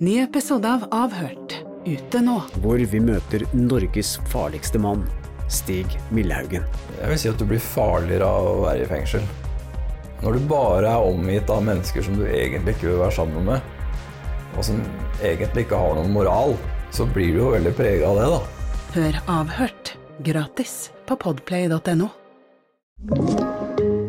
[0.00, 2.38] Ny episode av Avhørt ute nå.
[2.64, 5.02] hvor vi møter Norges farligste mann,
[5.52, 6.64] Stig Millehaugen.
[6.96, 9.26] Jeg vil si at du blir farligere av å være i fengsel.
[10.22, 13.60] Når du bare er omgitt av mennesker som du egentlig ikke vil være sammen med,
[14.56, 14.80] og som
[15.20, 16.56] egentlig ikke har noen moral,
[16.96, 18.40] så blir du jo veldig prega av det, da.
[18.96, 19.94] Hør Avhørt
[20.24, 22.08] gratis på podplay.no.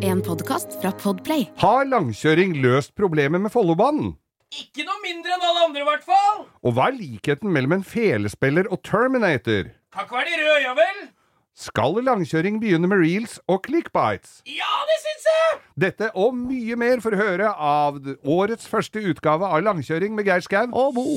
[0.07, 1.49] En podkast fra Podplay.
[1.59, 4.15] Har langkjøring løst problemet med Follobanen?
[4.51, 6.41] Ikke noe mindre enn alle andre, i hvert fall!
[6.67, 9.69] Og hva er likheten mellom en felespiller og Terminator?
[9.95, 10.99] Kan ikke være de røde, ja vel?
[11.61, 14.41] Skal langkjøring begynne med reels og clickbites?
[14.51, 15.61] Ja, det syns jeg!
[15.85, 20.67] Dette og mye mer får høre av årets første utgave av Langkjøring med Geir Skau
[20.67, 21.07] og Bo.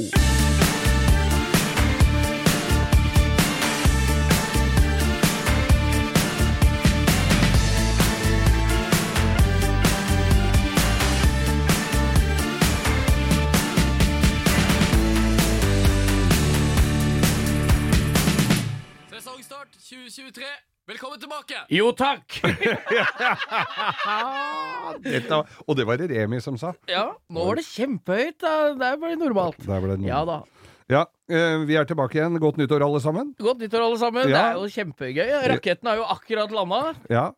[20.85, 21.63] Velkommen tilbake!
[21.73, 22.35] Jo takk!
[25.01, 26.75] Dette, og det var det Remi som sa.
[26.91, 28.37] Ja, nå var det kjempehøyt.
[28.45, 28.51] Da.
[28.77, 29.57] Der ble det normalt.
[29.65, 30.11] Der ble det noe.
[30.11, 30.35] Ja da.
[30.93, 32.37] Ja, eh, vi er tilbake igjen.
[32.43, 33.31] Godt nyttår, alle sammen.
[33.41, 34.29] Godt nyttår, alle sammen.
[34.29, 35.33] Det er jo kjempegøy.
[35.55, 36.83] Raketten er jo akkurat landa.
[37.09, 37.31] Ja.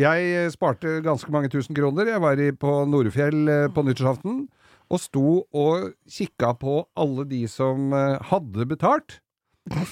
[0.00, 2.08] Jeg eh, sparte ganske mange tusen kroner.
[2.08, 4.46] Jeg var på Norefjell eh, på nyttårsaften
[4.88, 7.92] og sto og kikka på alle de som
[8.32, 9.20] hadde betalt.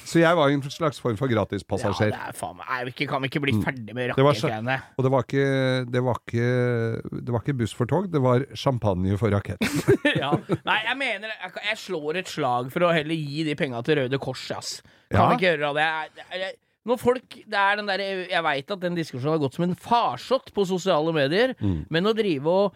[0.04, 2.12] Så jeg var en slags form for Ja, gratispassasjer.
[2.12, 4.22] er faen Nei, Kan vi ikke bli ferdig med Mm.
[4.24, 4.82] Var så- rakettgreiene?
[4.98, 8.44] og det var, ikke, det, var ikke, det var ikke buss for tog, det var
[8.54, 9.58] champagne for rakett.
[10.20, 10.32] ja.
[10.64, 13.96] Nei, jeg mener jeg, jeg slår et slag for å heller gi de penga til
[13.96, 14.82] Røde Kors, ass.
[15.10, 15.28] Kan Ja.
[15.30, 15.88] vi ikke gjøre det?
[15.88, 19.54] Jeg, jeg, når folk Det er den der, Jeg veit at den diskusjonen har gått
[19.54, 21.86] som en farsott på sosiale medier, Mm.
[21.88, 22.74] men å drive og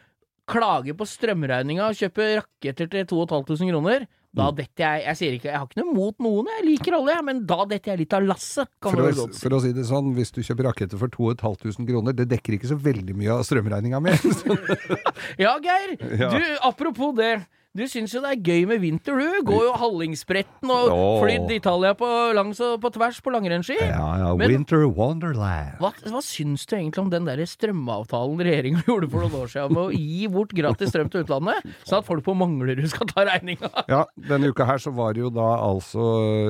[0.48, 4.56] klage på strømregninga og kjøpe raketter til 2500 kroner da Mm.
[4.58, 7.24] detter jeg Jeg sier ikke Jeg har ikke noe mot noen, jeg liker alle, jeg,
[7.24, 8.68] men da detter jeg litt av lasset.
[8.84, 9.40] For si.
[9.40, 12.68] for å si det sånn, hvis du kjøper raketter for 2500 kroner, det dekker ikke
[12.70, 14.12] så veldig mye av strømregninga mi.
[15.42, 15.96] Ja, Geir.
[16.20, 16.30] Ja.
[16.30, 17.46] Du, apropos det.
[17.76, 19.40] Du syns jo det er gøy med vinter, du.
[19.44, 21.18] Går jo Hallingsbretten og oh.
[21.20, 23.76] flydd Italia på langs og på tvers på langrennsski.
[23.82, 25.76] ja, ja, Men- Winter Wonderland.
[25.82, 29.76] Hva, hva syns du egentlig om den der strømavtalen regjeringa gjorde for noen år siden
[29.76, 33.26] med å gi bort gratis strøm til utlandet, sånn at folk på Manglerud skal ta
[33.28, 33.72] regninga?
[33.92, 36.06] Ja, denne uka her så var det jo da altså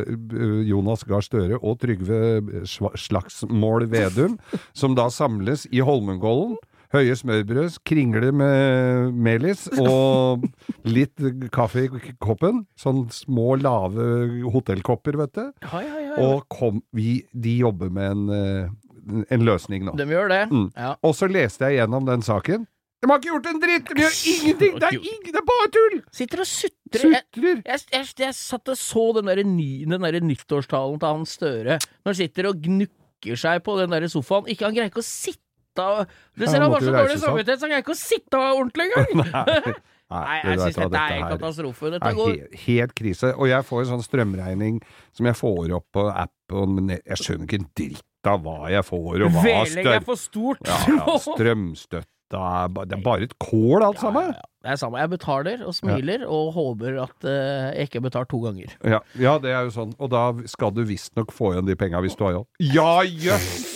[0.06, 4.38] uh, Jonas Gahr Støre og Trygve Slagsmål Vedum
[4.76, 6.56] som da samles i Holmenkollen.
[6.96, 10.46] Høye smørbrød, kringle med melis og
[10.88, 11.20] litt
[11.52, 12.62] kaffe i koppen.
[12.80, 14.06] Sånn små, lave
[14.54, 15.44] hotellkopper, vet du.
[15.66, 16.14] Ja, ja, ja.
[16.24, 19.96] Og kom, vi, de jobber med en, eh, en løsning nå.
[20.00, 20.40] De gjør det.
[20.48, 20.70] Mm.
[20.72, 20.94] Ja.
[21.04, 22.64] Og så leste jeg gjennom den saken.
[23.04, 23.90] De har ikke gjort en dritt!
[23.92, 24.76] De gjør ingenting!
[24.80, 25.96] Det er, ing, det er bare tull!
[26.16, 27.10] Sitter og sutrer.
[27.12, 27.58] Jeg, Sutrer!
[27.60, 31.76] jeg, jeg, jeg satt og så den der, ny, den der nyttårstalen til han Støre,
[32.00, 34.48] når han sitter og gnukker seg på den der sofaen.
[34.48, 35.44] Ikke, han greier ikke å sitte
[35.82, 36.06] av
[36.36, 37.24] Du ser han var så dårlig opp.
[37.26, 39.76] samvittighet, så han greier ikke å sitte ordentlig engang!
[40.06, 41.88] Nei, Nei, jeg syns dette er en katastrofe.
[41.96, 43.30] Dette er går helt, helt krise.
[43.34, 44.76] Og jeg får en sånn strømregning
[45.18, 48.84] som jeg får opp på appen, men jeg- skjønner ikke en dritt av hva jeg
[48.86, 50.62] får, og hva Vedlegg er for stort!
[50.66, 52.06] Ja, ja, strømstøtta
[52.42, 54.30] er Det er bare et kål, alt sammen.
[54.30, 54.52] Ja, ja.
[54.66, 54.98] Det er samme.
[54.98, 58.72] Jeg betaler og smiler og håper at uh, jeg ikke betaler to ganger.
[58.82, 59.92] Ja, ja, det er jo sånn.
[60.02, 62.48] Og da skal du visstnok få igjen de penga hvis du har jobb.
[62.74, 63.75] Ja, jøss!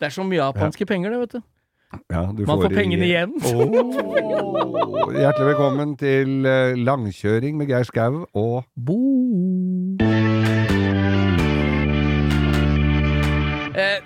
[0.00, 1.40] Det er som japanske penger, det, vet du.
[2.10, 3.34] Ja, du Man får pengene igjen.
[3.52, 5.12] Oh.
[5.12, 8.96] Hjertelig velkommen til eh, langkjøring med Geir Skau og Bo.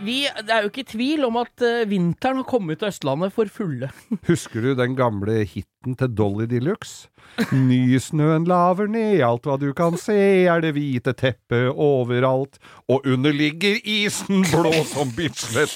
[0.05, 3.51] Vi, det er jo ikke tvil om at eh, vinteren har kommet til Østlandet for
[3.53, 3.91] fulle.
[4.31, 7.11] Husker du den gamle hiten til Dolly de Luxe?
[7.51, 13.35] Nysnøen laver ned, alt hva du kan se er det hvite teppet overalt, og under
[13.35, 15.75] ligger isen blå som Bislett.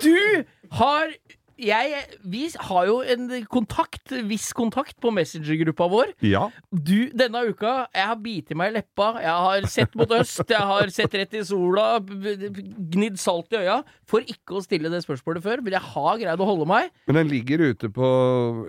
[0.00, 0.44] Du
[0.78, 1.12] har
[1.58, 6.12] jeg, Vi har jo en kontakt, viss kontakt på messengergruppa vår.
[6.26, 10.42] Ja, Du, denne uka, jeg har bitt meg i leppa, jeg har sett mot øst,
[10.48, 15.00] jeg har sett rett i sola, gnidd salt i øya, for ikke å stille det
[15.04, 16.90] spørsmålet før, men jeg har greid å holde meg.
[17.06, 18.06] men den ligger ute på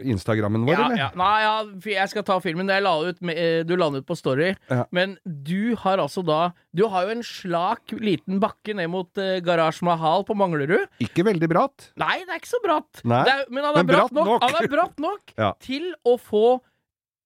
[0.04, 0.98] Instagrammen vår, Ja, eller?
[0.98, 1.56] ja, nei, ja,
[2.02, 2.68] jeg skal ta filmen.
[2.68, 4.56] Jeg la ut, med- eh, du la den ut på Story,
[4.92, 9.40] men du har altså da Du har jo en slak liten bakke ned mot uh,
[9.42, 10.86] Garasje Mahal på Manglerud.
[11.02, 11.88] Ikke veldig bratt.
[11.98, 13.04] Nei, det er ikke så bratt.
[13.04, 14.44] Nei, er, men han er men bratt, bratt nok, nok.
[14.48, 15.52] Han er bratt nok Ja.
[15.64, 16.46] til å få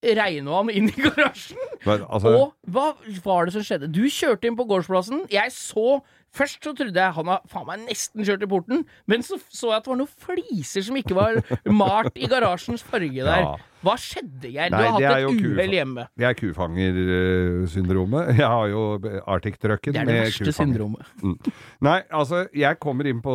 [0.02, 1.60] regnvann inn i garasjen.
[1.86, 2.88] Men, altså, Og hva
[3.26, 3.92] var det som skjedde?
[3.94, 5.28] Du kjørte inn på gårdsplassen.
[5.30, 6.00] Jeg så
[6.32, 9.74] Først så trodde jeg han har faen meg nesten kjørt i porten, men så så
[9.74, 11.42] jeg at det var noen fliser som ikke var
[11.82, 13.44] malt i garasjens farge der.
[13.44, 13.58] Ja.
[13.82, 14.70] Hva skjedde, Geir?
[14.70, 16.04] Du har hatt et uhell hjemme.
[16.22, 18.30] Det er kufangersyndromet.
[18.38, 18.84] Jeg har jo
[19.26, 20.60] Arctic-trucken Det er det verste kufanger.
[20.60, 21.50] syndromet.
[21.82, 23.34] Nei, altså, jeg kommer inn på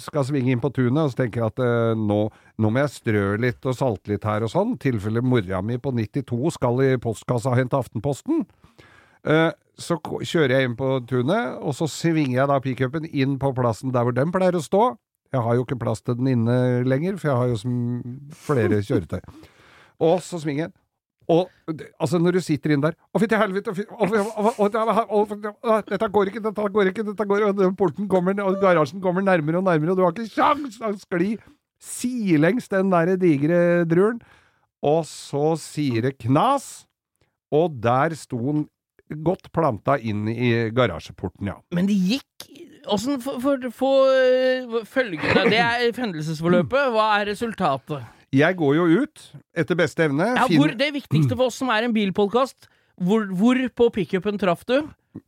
[0.00, 2.22] Skal svinge inn på tunet, og så tenker jeg at uh, nå,
[2.56, 4.78] nå må jeg strø litt og salte litt her og sånn.
[4.80, 8.46] Tilfelle mora mi på 92 skal i postkassa og hente Aftenposten.
[9.28, 13.50] Eh, så kjører jeg inn på tunet, og så svinger jeg da pickupen inn på
[13.56, 14.82] plassen der hvor den pleier å stå.
[15.30, 16.56] Jeg har jo ikke plass til den inne
[16.90, 17.74] lenger, for jeg har jo som
[18.34, 19.20] flere kjøretøy.
[20.02, 20.72] Og så svinger jeg.
[21.30, 21.46] Og
[22.02, 23.70] altså, når du sitter inn der Å, fy- til helvete!
[25.86, 29.60] Dette går ikke, dette går ikke, dette går Og porten kommer, og garasjen kommer nærmere
[29.60, 34.18] og nærmere, og du har ikke sjans Han sklir skli sidelengs den der digre druren.
[34.84, 36.84] Og så sier det knas,
[37.52, 38.66] og der sto den
[39.26, 41.58] godt planta inn i garasjeporten, ja.
[41.74, 42.50] Men det gikk
[42.90, 43.60] Åssen for,
[44.88, 45.50] følge deg?
[45.52, 46.86] Det er hendelsesforløpet.
[46.94, 48.06] Hva er resultatet?
[48.32, 49.24] Jeg går jo ut
[49.58, 50.30] etter beste evne.
[50.38, 52.70] Ja, hvor, det viktigste for oss som er en bilpodkast,
[53.00, 54.78] hvor, hvor på pickupen traff du?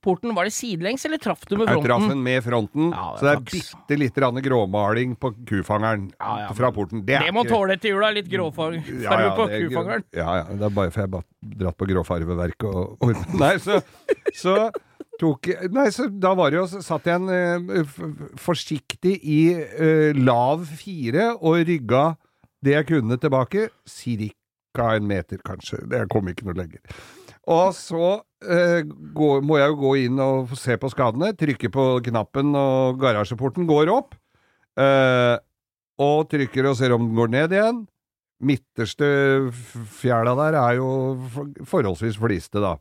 [0.00, 1.82] Porten, Var det sidelengs, eller traff du med fronten?
[1.82, 5.32] Jeg traff den med fronten, Ja, det så det er bitte lite grann gråmaling på
[5.48, 7.02] kufangeren Ja, ja, fra porten.
[7.04, 8.12] Det, Det må ikke- tåle til jula.
[8.14, 10.04] Litt gråfarge på det er- kufangeren.
[10.14, 10.44] Ja, ja.
[10.54, 11.24] Det er bare for jeg har
[11.58, 13.82] dratt på gråfarveverket og og Nei, så,
[14.34, 14.70] så
[15.18, 17.82] tok Nei, så da var det jo satt jeg en uh,
[18.38, 22.16] forsiktig i uh, lav fire og rygga
[22.62, 23.68] det jeg kunne tilbake.
[23.84, 25.82] Cirka en meter, kanskje.
[25.90, 26.78] Det kom ikke noe lenger.
[27.50, 28.08] Og så
[28.46, 33.00] eh, går, må jeg jo gå inn og se på skadene, trykke på knappen, og
[33.02, 34.14] garasjeporten går opp.
[34.78, 35.34] Eh,
[36.02, 37.82] og trykker og ser om den går ned igjen.
[38.42, 39.08] Midterste
[39.98, 40.88] fjæla der er jo
[41.68, 42.76] forholdsvis fliste, da.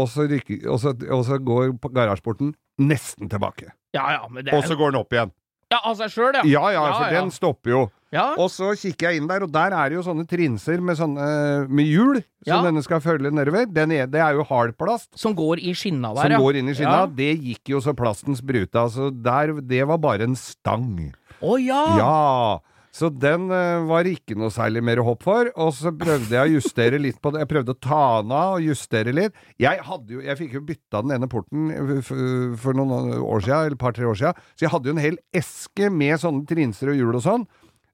[0.00, 3.72] Og så, rykker, og så, og så går garasjeporten nesten tilbake.
[3.96, 5.32] Ja, ja, men det Og så går den opp igjen.
[5.70, 6.44] Ja, av seg sjøl, ja.
[6.48, 7.82] Ja ja, for den stopper jo.
[8.10, 8.32] Ja.
[8.42, 11.68] Og så kikker jeg inn der, og der er det jo sånne trinser med sånne
[11.70, 12.62] med hjul som Ja.
[12.66, 13.68] denne skal følge nedover.
[13.70, 15.12] Den er, det er jo hardplast.
[15.18, 16.40] Som går i skinna der, Som ja.
[16.42, 17.06] går inn i skinna.
[17.06, 18.88] Det gikk jo så plasten spruta.
[18.90, 21.12] Så der, det var bare en stang.
[21.40, 21.84] Å ja.
[22.00, 22.58] Ja!
[22.90, 25.46] Så den uh, var ikke noe særlig mer hopp for.
[25.62, 27.44] Og så prøvde jeg å justere litt på det.
[27.44, 29.36] Jeg prøvde å ta den av og justere litt.
[29.62, 29.78] Jeg,
[30.10, 33.82] jo, jeg fikk jo bytta den ene porten eh, for noen år siden, eller et
[33.84, 34.42] par-tre år siden.
[34.56, 37.46] Så jeg hadde jo en hel eske med sånne trinser og hjul og sånn.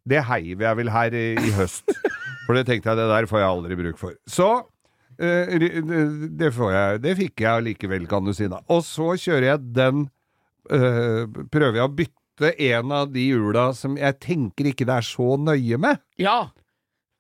[0.07, 1.91] Det heiv jeg vel her i, i høst.
[2.47, 4.19] For det tenkte jeg, det der får jeg aldri bruk for.
[4.31, 4.51] Så
[5.19, 8.63] eh, det- jeg, det fikk jeg allikevel, kan du si da.
[8.71, 10.07] Og så kjører jeg den
[10.71, 15.07] eh, Prøver jeg å bytte en av de hjula som jeg tenker ikke det er
[15.09, 16.03] så nøye med.
[16.21, 16.51] Ja.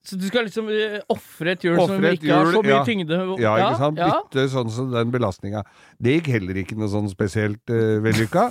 [0.06, 2.82] Så du skal liksom uh, ofre et hjul som ikke har så mye ja.
[2.86, 3.16] tyngde?
[3.42, 3.98] Ja, ikke sant?
[3.98, 4.10] Ja.
[4.20, 5.64] Bytte sånn som den belastninga.
[5.98, 8.44] Det gikk heller ikke noe sånn spesielt uh, vellykka.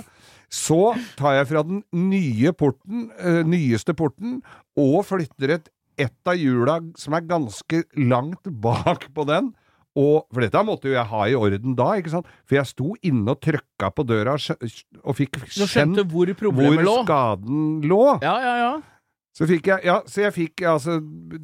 [0.52, 4.40] Så tar jeg fra den nye porten, øh, nyeste porten,
[4.78, 9.52] og flytter et, et av hjula som er ganske langt bak på den.
[9.96, 12.26] Og, for dette måtte jo jeg ha i orden da, ikke sant?
[12.44, 18.02] For jeg sto inne og trykka på døra og fikk kjent hvor hvor skaden lå.
[18.20, 18.74] Ja, ja, ja.
[19.36, 20.94] Så fikk jeg, ja, så jeg fikk, altså,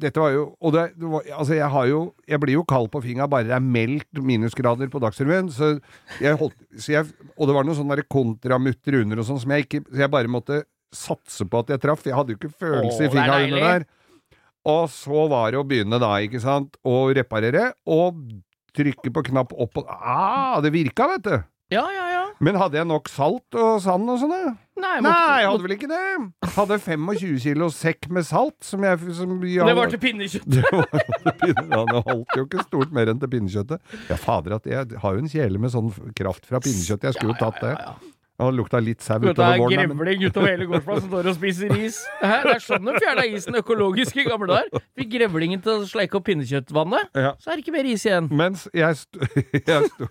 [0.01, 2.89] dette var jo, og det, det var, altså jeg har jo, jeg blir jo kald
[2.89, 5.75] på fingra bare det er meldt minusgrader på Dagsrevyen, så
[6.23, 9.67] jeg holdt, så jeg, og det var noen sånne kontramutter under og sånn, som jeg
[9.67, 10.63] ikke, så jeg bare måtte
[10.93, 13.87] satse på at jeg traff, jeg hadde jo ikke følelse Åh, i fingra under der.
[14.73, 18.25] Og så var det å begynne da, ikke sant, å reparere, og
[18.73, 21.35] trykke på knapp opp og, ah, det virka, vet du.
[21.73, 22.12] Ja, ja, ja.
[22.41, 24.53] Men hadde jeg nok salt og sand og sånn, da?
[24.83, 25.99] Nei, Nei, jeg hadde vel ikke det.
[26.55, 30.47] Hadde 25 kilo sekk med salt, som jeg som, jeg Det var til pinnekjøtt.
[30.49, 33.93] Det var til pinne- ja, det holdt jo ikke stort mer enn til pinnekjøttet.
[34.09, 37.11] Ja, fader, at jeg har jo en kjele med sånn kraft fra pinnekjøttet.
[37.11, 37.75] Jeg skulle jo tatt det.
[38.33, 41.35] Det hadde lukta litt sau utover er Det er grevling utover hele gårdsplassen står og
[41.37, 41.99] spiser is.
[42.17, 42.37] Hæ?
[42.47, 44.81] Det er sånn de fjerna isen økologisk i gamle dager.
[44.97, 47.35] Fikk grevlingen til å sleike opp pinnekjøttvannet, Ja.
[47.39, 48.31] så er det ikke mer is igjen.
[48.33, 49.21] Mens jeg, sto,
[49.53, 50.09] jeg, sto,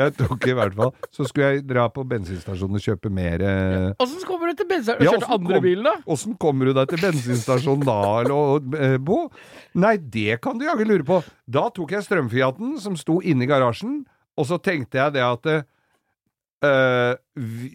[0.00, 3.92] jeg tok i hvert fall Så skulle jeg dra på bensinstasjonen og kjøpe mer eh,
[4.00, 5.04] Åssen kommer du til bensinstasjonen?
[5.04, 5.94] Ja, Kjørte andre kom- bilen, da?
[6.16, 9.20] Åssen kommer du deg til bensinstasjonen da, eller, eh, Bo?
[9.76, 11.20] Nei, det kan du jaggu lure på.
[11.46, 14.06] Da tok jeg strømfiaten som sto inne i garasjen,
[14.40, 15.52] og så tenkte jeg det at
[16.66, 17.70] eh, vi,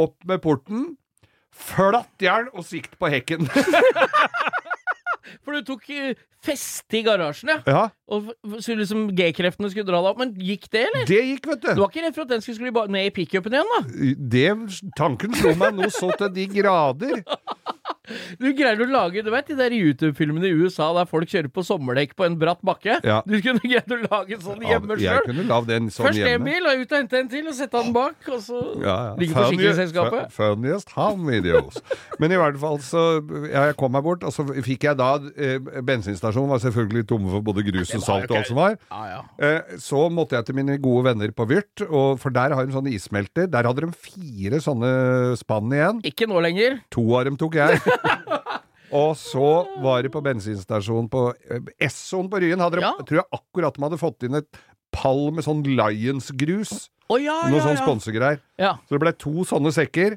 [0.00, 0.86] Opp med porten,
[1.52, 3.44] flatt jern og sikt på hekken.
[5.44, 7.58] For du tok eh, feste i garasjen, ja.
[7.66, 7.82] ja,
[8.12, 8.32] Og
[8.64, 10.20] så liksom G-kreftene skulle dra deg opp.
[10.22, 11.06] Men gikk det, eller?
[11.08, 11.80] det gikk, vet Du du.
[11.84, 13.82] var ikke redd for at den skulle skli ned i pickupen igjen, da?
[14.34, 14.46] Det,
[14.98, 17.22] tanken slo meg nå så til de grader.
[18.40, 21.62] Du greier å lage Du vet de der YouTube-filmene i USA der folk kjører på
[21.66, 22.96] sommerdekk på en bratt bakke?
[23.06, 23.20] Ja.
[23.22, 25.28] Du kunne greid å lage sånn hjemme sjøl.
[25.30, 28.18] en sånn Først en bil, og ut og hente en til, og sette den bak,
[28.26, 29.14] og så Ja, ja.
[29.20, 30.32] ligge forsikringsselskapet.
[30.34, 31.78] Funniest home videos.
[32.18, 33.04] Men i hvert fall så
[33.46, 35.58] ja, Jeg kom meg bort, og så fikk jeg da eh,
[36.32, 38.76] Bensinstasjonen var selvfølgelig tomme for både grus og salt og alt som var.
[39.38, 42.72] Eh, så måtte jeg til mine gode venner på Vyrt, og, for der har de
[42.72, 43.46] sånne issmelter.
[43.52, 44.92] Der hadde de fire sånne
[45.40, 46.00] spann igjen.
[46.08, 46.80] Ikke nå lenger.
[46.94, 47.78] To av dem tok jeg.
[49.02, 49.50] og så
[49.84, 52.60] var det på bensinstasjonen på eh, Essoen på Ryen.
[52.64, 52.94] Hadde de, Ja.
[53.04, 54.48] tror jeg akkurat de hadde fått inn et
[54.92, 56.88] pall med sånn Lions-grus.
[57.12, 58.40] Oh, ja, Noe ja, sånn sponsegreier.
[58.60, 58.76] ja.
[58.88, 60.16] Så det ble to sånne sekker.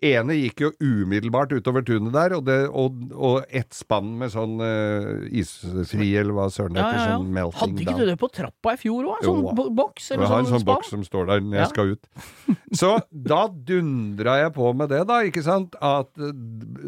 [0.00, 4.54] Ene gikk jo umiddelbart utover tunet der, og, det, og, og ett spann med sånn
[4.64, 7.02] uh, isfri, eller hva søren det Ja, heter.
[7.02, 7.18] ja, ja.
[7.18, 9.18] Sånn melting Hadde ikke du det på trappa i fjor òg?
[9.20, 9.74] En Sånn jo, boks?
[9.82, 10.08] boks?
[10.14, 12.08] Jeg har en sånn sånn boks som står der når jeg skal ut.
[12.80, 16.32] Så da dundra jeg på med det, da, ikke sant, at eh,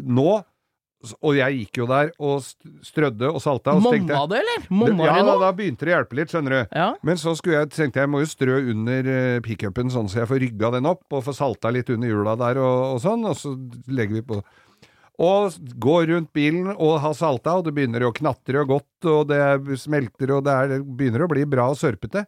[0.01, 0.29] nå
[1.19, 2.45] Og jeg gikk jo der og
[2.85, 3.73] strødde og salta.
[3.75, 4.67] Og Momma det, eller?
[4.71, 6.75] Momma ja, da, da begynte det å hjelpe litt, skjønner du.
[6.79, 6.89] Ja.
[7.03, 10.31] Men så jeg, tenkte jeg jeg må jo strø under uh, pickupen sånn så jeg
[10.31, 13.35] får rygga den opp, og får salta litt under hjula der og, og sånn, og
[13.39, 13.55] så
[13.91, 14.39] legger vi på.
[15.21, 19.27] Og går rundt bilen og har salta, og det begynner å knatre og godt, og
[19.29, 22.23] det smelter, og det, er, det begynner å bli bra og sørpete.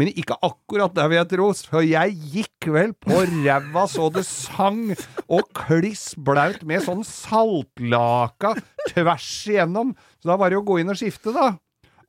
[0.00, 4.24] Men ikke akkurat der vil jeg tro, for jeg gikk vel på ræva så det
[4.28, 4.86] sang,
[5.28, 8.54] og kliss blaut med sånn saltlaka
[8.94, 9.92] tvers igjennom.
[10.22, 11.52] Så da var det jo å gå inn og skifte, da.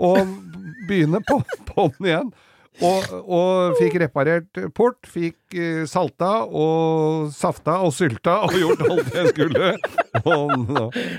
[0.02, 0.24] Og
[0.88, 2.32] begynne på, på den igjen.
[2.80, 9.12] Og, og fikk reparert port, fikk eh, salta og safta og sylta og gjort alt
[9.18, 9.74] jeg skulle.
[10.22, 10.54] Og,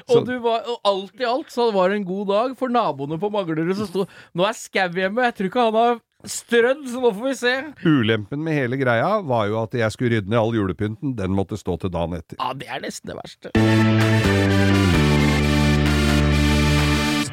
[0.09, 3.21] Og, du var, og alt i alt så var det en god dag for naboene
[3.21, 4.07] på Manglerud som sto
[4.37, 7.55] Nå er Skau hjemme, jeg tror ikke han har strødd, så nå får vi se.
[7.83, 11.17] ulempen med hele greia var jo at jeg skulle rydde ned all julepynten.
[11.19, 12.39] Den måtte stå til dagen etter.
[12.39, 14.82] Ja, det er nesten det verste.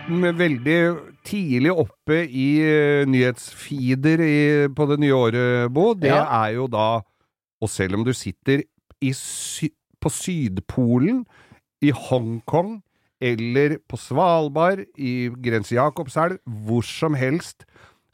[0.10, 0.78] Veldig
[1.28, 4.38] tidlig oppe i eh, nyhetsfeeder i,
[4.74, 6.24] på det nye året, Bo, det Ja.
[6.48, 7.02] er jo da
[7.62, 8.64] Og selv om du sitter
[9.04, 11.26] i sy på Sydpolen,
[11.84, 12.82] i Hongkong
[13.22, 17.66] eller på Svalbard, i Grense Jakobselv, hvor som helst,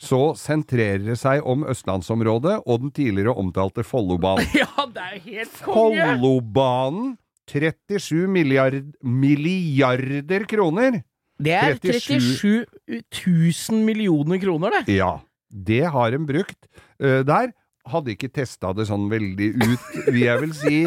[0.02, 4.50] så sentrerer det seg om østlandsområdet og den tidligere omtalte Follobanen.
[4.58, 6.02] Ja, det er helt konge!
[6.02, 7.14] Follobanen
[7.48, 11.04] 37 milliard, milliarder kroner.
[11.42, 14.96] Det er 37 37 000 millioner kroner, det.
[14.96, 16.68] Ja, det har de brukt
[17.04, 17.51] uh, der.
[17.86, 20.77] Hadde ikke testa det sånn veldig ut, vil jeg vel si,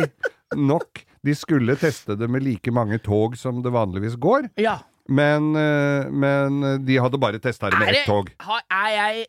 [0.58, 1.04] nok.
[1.26, 4.80] De skulle teste det med like mange tog som det vanligvis går, Ja.
[5.08, 8.28] Men, eh, men de hadde bare testa det med ett tog.
[8.38, 9.26] er jeg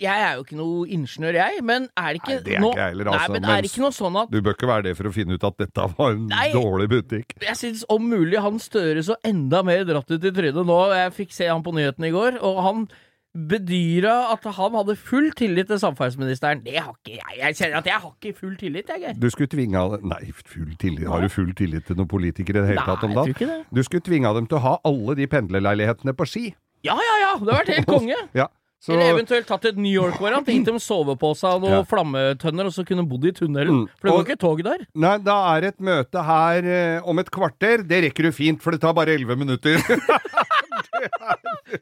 [0.00, 2.72] Jeg er jo ikke noe ingeniør, jeg, men er det ikke Nei, det er nå,
[2.74, 4.86] ikke heller, altså, Nei, men er det ikke noe sånn at Du bør ikke være
[4.88, 6.50] det for å finne ut at dette var en Nei.
[6.54, 7.34] dårlig butikk.
[7.42, 10.78] Jeg syns om mulig han Støre så enda mer dratt ut i trynet nå.
[10.94, 12.86] Jeg fikk se han på nyhetene i går, og han
[13.34, 16.62] bedyra at han hadde full tillit til samferdselsministeren.
[16.64, 17.38] Det har ikke jeg.
[17.40, 19.16] Jeg kjenner at jeg har ikke full tillit, jeg, Geir.
[19.20, 21.08] Du skulle tvinga Nei, full tillit.
[21.10, 23.34] har du full tillit til noen politikere i det hele Nei, tatt om jeg dagen?
[23.34, 23.60] tror ikke det.
[23.74, 26.44] Du skulle tvinga dem til å ha alle de pendlerleilighetene på Ski.
[26.84, 27.32] Ja, ja, ja!
[27.40, 28.20] Det hadde vært helt konge.
[28.40, 28.46] Ja,
[28.84, 30.44] så, Eller eventuelt tatt et New York-variant.
[30.44, 31.84] Gitt dem sovepose og noen Ja.
[31.88, 33.86] flammetønner, og så kunne bodd i tunnelen.
[33.86, 33.88] Mm.
[33.96, 34.84] For det går Og- ikke tog der.
[34.94, 37.80] Nei, da er et møte her eh, om et kvarter.
[37.88, 39.80] Det rekker du fint, for det tar bare elleve minutter.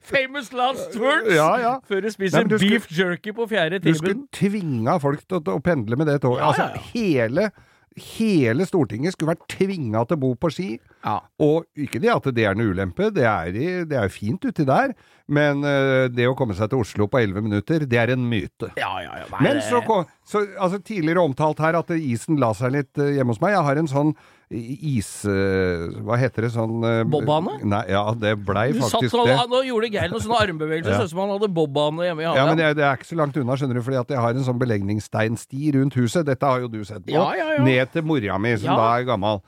[0.01, 1.29] Famous last words!
[1.35, 1.73] Ja, ja.
[1.89, 3.93] Før du spiser Nei, du skulle- beef jerky på fjerde timen.
[3.93, 6.41] Du skulle tvinga folk til å, pendle med det toget.
[6.43, 7.51] Altså, hele,
[8.15, 10.79] hele Stortinget skulle vært tvinga til å bo på Ski.
[11.03, 11.17] Ja.
[11.43, 14.65] Og ikke det at det er noe ulempe, det er, i- det er fint uti
[14.69, 14.95] der.
[15.33, 18.73] Men uh, det å komme seg til Oslo på elleve minutter, det er en myte.
[18.77, 19.39] Ja, ja, ja.
[19.41, 19.81] Men så,
[20.29, 23.55] så altså, Tidligere omtalt her at isen la seg litt uh, hjemme hos meg.
[23.55, 24.11] Jeg har en sånn
[24.53, 25.09] is...
[25.25, 27.55] Uh, hva heter det sånn Bobbane?
[27.65, 29.39] Nei, ja, det blei Du satt faktisk sånn, det.
[29.55, 32.61] Nå gjorde Geir noen sånne armbevegelser, sånn som han hadde bobbane hjemme i Ja, men
[32.61, 34.61] det, det er ikke så langt unna, skjønner du, fordi at jeg har en sånn
[34.61, 36.27] belegningssteinsti rundt huset.
[36.29, 37.25] Dette har jo du sett på.
[37.65, 39.41] Ned til mora mi, som da er gammel.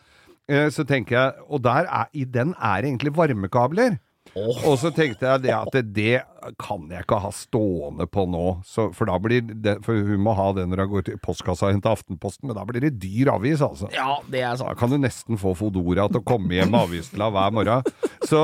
[0.50, 3.98] Eh, Så tenker jeg, og der er, i den er det egentlig varmekabler.
[4.34, 6.22] Og så tenkte jeg det at det,
[6.58, 10.32] kan jeg ikke ha stående på nå, så, for da blir det, for hun må
[10.34, 13.30] ha det når hun går til postkassa og henter Aftenposten, men da blir det dyr
[13.34, 13.90] avis, altså.
[13.94, 17.28] Ja, det er Da kan du nesten få Fodora til å komme hjem med avgiftsla
[17.36, 17.84] hver morgen.
[18.26, 18.42] Så,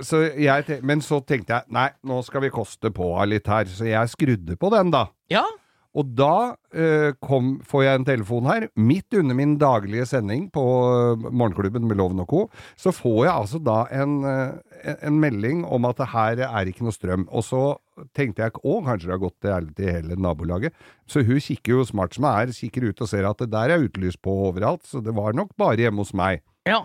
[0.00, 3.86] så jeg, men så tenkte jeg nei, nå skal vi koste på litt her, så
[3.86, 5.06] jeg skrudde på den, da.
[5.30, 5.44] Ja,
[5.98, 10.62] Og da eh, kom, får jeg en telefon her, midt under min daglige sending på
[10.62, 12.42] eh, Morgenklubben med Loven og Co.,
[12.78, 16.86] så får jeg altså da en, eh, en melding om at det her er ikke
[16.86, 17.26] noe strøm.
[17.34, 17.62] Og så
[18.14, 20.76] tenkte jeg å, kanskje det har gått til, hele nabolaget.
[21.10, 23.74] Så hun kikker jo smart som jeg er, kikker ut og ser at det der
[23.74, 26.44] er utlyst på overalt, så det var nok bare hjemme hos meg.
[26.68, 26.84] ja.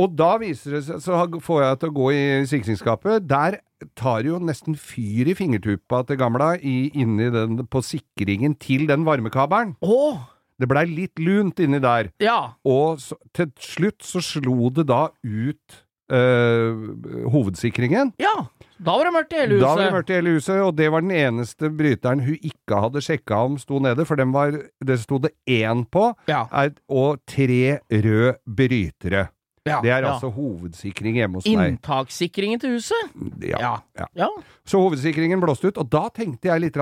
[0.00, 3.26] Og da viser det seg, så får jeg til å gå i sikringsskapet.
[3.28, 3.58] Der
[3.98, 9.04] tar jo nesten fyr i fingertuppa til gamla i, inni den, på sikringen til den
[9.08, 9.76] varmekabelen.
[9.84, 10.22] Oh.
[10.60, 12.10] Det blei litt lunt inni der.
[12.20, 12.54] Ja.
[12.68, 15.78] Og så, til slutt så slo det da ut
[16.12, 18.12] øh, hovedsikringen.
[18.20, 18.34] Ja.
[18.80, 19.64] Da var det mørkt i hele huset.
[19.64, 22.78] Da var det mørkt i hele huset, og det var den eneste bryteren hun ikke
[22.84, 26.46] hadde sjekka om sto nede, for den var, det sto det én på, Ja.
[26.88, 29.28] og tre røde brytere.
[29.68, 30.14] Ja, Det er ja.
[30.14, 31.74] altså hovedsikring hjemme hos meg.
[31.74, 33.10] Inntakssikringen til huset?
[33.44, 33.74] Ja.
[34.16, 34.28] Ja.
[34.64, 36.78] Så hovedsikringen blåste ut, og da tenkte jeg litt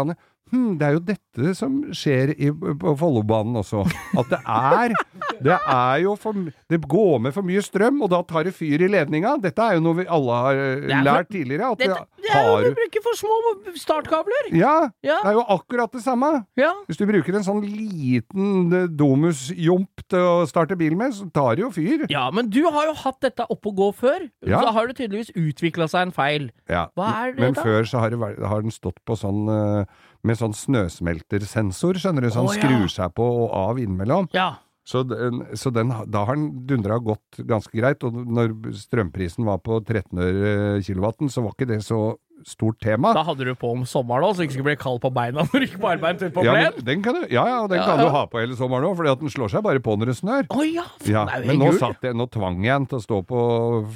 [0.52, 3.84] hm, det er jo dette som skjer i, på Follobanen også.
[4.18, 4.94] At det er
[5.38, 6.34] Det er jo for
[6.68, 9.36] Det går med for mye strøm, og da tar det fyr i ledninga.
[9.40, 11.68] Dette er jo noe vi alle har eh, for- lært tidligere.
[11.72, 11.86] At Det,
[12.24, 13.36] det er jo du bruker for små
[13.78, 14.48] startkabler.
[14.58, 15.20] Ja, Ja.
[15.22, 16.32] det er jo akkurat det samme.
[16.58, 16.72] Ja.
[16.88, 21.54] Hvis du bruker en sånn liten eh, domusjomp til å starte bil med, så tar
[21.58, 22.06] det jo fyr.
[22.10, 24.26] ja, men du har jo hatt dette opp og gå før.
[24.46, 24.60] Ja.
[24.64, 26.50] Så har det tydeligvis utvikla seg en feil.
[26.68, 26.88] Ja.
[26.98, 27.62] Hva er det Men da?
[27.62, 29.84] før så har, det, har den stått på sånn eh,
[30.26, 32.62] med sånn snøsmeltersensor, skjønner du, så han oh, ja.
[32.64, 34.30] skrur seg på og av innimellom.
[34.36, 34.54] Ja.
[34.88, 38.54] Så, den, så den, da har den dundra gått ganske greit, og når
[38.86, 40.54] strømprisen var på 13 øre
[40.86, 43.10] kilowatten, så var ikke det så stort tema.
[43.12, 45.44] Da hadde du på om sommeren òg, så du ikke skulle bli kald på beina
[45.44, 46.78] når du gikk på arbeid ute på ja, plen.
[46.78, 48.06] men den kan du, ja, ja, den Ja, kan ja.
[48.06, 50.48] du ha på hele sommeren òg, for den slår seg bare på når det snør.
[50.54, 53.42] Å ja, Ja, men nå, satt jeg, nå tvang jeg den til å stå på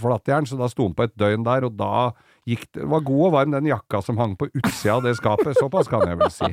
[0.02, 2.10] flatjern, så da sto den på et døgn der, og da
[2.48, 5.54] gikk det var god og varm den jakka som hang på utsida av det skapet.
[5.60, 6.48] Såpass kan jeg vel si.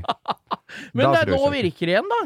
[0.97, 2.19] Men det, er- nå virker det igjen, da.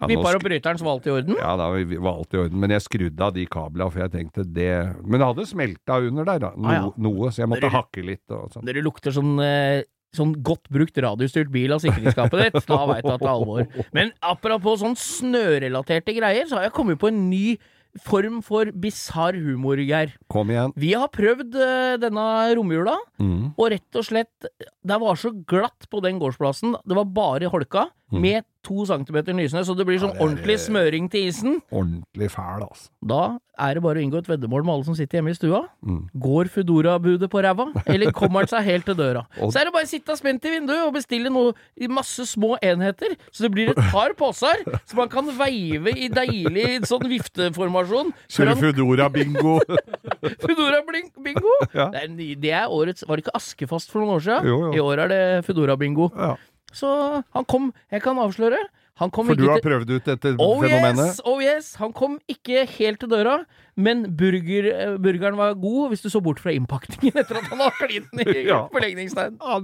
[0.00, 1.34] Ja, nå Vipper opp bryteren, så var alt i orden.
[1.36, 1.66] Ja, da
[2.00, 4.68] var alt i orden, men jeg skrudde av de kablene, for jeg tenkte det
[5.02, 6.50] Men det hadde smelta under der, da.
[6.56, 6.84] No, Ah, ja.
[6.96, 8.64] Noe, så jeg måtte Dere- hakke litt og sånn.
[8.68, 9.82] Dere lukter sånn eh,
[10.16, 12.64] Sånn godt brukt radiostyrt bil av sikringsskapet ditt.
[12.66, 13.66] Da veit du at det er alvor.
[13.94, 17.52] Men apropos sånn snørelaterte greier, så har jeg kommet på en ny
[17.98, 20.12] form for bisarr humor, Geir.
[20.30, 20.72] Kom igjen.
[20.76, 23.54] Vi har prøvd uh, denne romjula, Mm.
[23.58, 24.46] og rett og slett
[24.86, 26.76] Det var så glatt på den gårdsplassen.
[26.86, 30.12] Det var bare holka, med to centimeter nysnø, så det blir sånn.
[30.12, 31.60] Ja, det ordentlig smøring til isen.
[31.72, 32.90] Ordentlig fæl, altså.
[33.00, 33.20] Da
[33.60, 35.58] er det bare å inngå et veddemål med alle som sitter hjemme i stua.
[35.84, 36.02] Mm.
[36.24, 39.22] Går Foodora-budet på ræva, eller kommer han seg helt til døra?
[39.40, 42.24] Og- Så er det bare å sitte spent i vinduet og bestille noe i masse
[42.30, 47.04] små enheter, så det blir et par poser, som man kan veive i deilig sånn
[47.10, 48.12] vifteformasjon.
[48.32, 49.58] Kjøre Foodora-bingo!
[50.44, 51.56] Foodora-bingo!
[51.74, 51.88] Ja.
[51.92, 54.48] Det, det er årets Var det ikke Askefast for noen år siden?
[54.50, 54.72] Jo, jo.
[54.76, 56.10] I år er det Foodora-bingo.
[56.16, 56.36] ja.
[56.72, 58.58] Så han kom Jeg kan avsløre.
[59.00, 61.06] Han kom For du har prøvd ut dette Oh fenomenet?
[61.08, 61.70] yes, oh yes!
[61.80, 63.38] Han kom ikke helt til døra,
[63.80, 67.64] men burger, eh, burgeren var god hvis du så bort fra innpakningen etter at han
[67.64, 68.66] har klint den i Ja.
[68.68, 69.38] forlegningstegn.
[69.40, 69.56] Ja.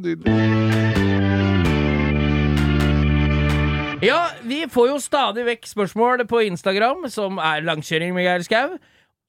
[4.05, 8.75] Ja, vi får jo stadig vekk spørsmål på Instagram, som er langkjøring med Geir Skau,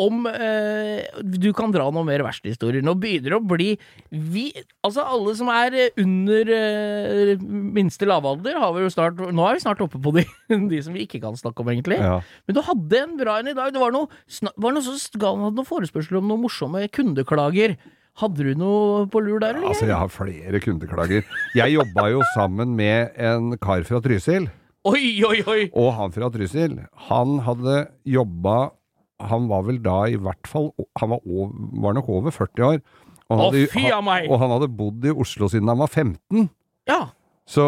[0.01, 2.85] om eh, du kan dra noen mer verkstedhistorier.
[2.85, 3.69] Nå begynner det å bli
[4.11, 4.45] vi,
[4.85, 9.57] Altså, alle som er eh, under eh, minste lavalder, har vi jo snart Nå er
[9.57, 10.25] vi snart oppe på de,
[10.73, 11.99] de som vi ikke kan snakke om, egentlig.
[12.01, 12.19] Ja.
[12.45, 13.73] Men du hadde en bra en i dag.
[13.73, 14.09] Det var noe,
[14.55, 17.77] var noe ga hadde noen forespørsler om noen morsomme kundeklager.
[18.17, 19.73] Hadde du noe på lur der, eller?
[19.73, 21.25] Altså, jeg har flere kundeklager.
[21.57, 24.47] Jeg jobba jo sammen med en kar fra Trysil.
[24.87, 25.61] Oi, oi, oi!
[25.75, 26.77] Og han fra Trysil,
[27.09, 28.57] han hadde jobba
[29.19, 32.81] Han var vel da i hvert fall Han var, over, var nok over 40 år.
[33.27, 34.29] Og han Å, hadde- fy av meg!
[34.31, 36.49] Og han hadde bodd i Oslo siden han var 15.
[36.87, 37.07] Ja.
[37.47, 37.63] Så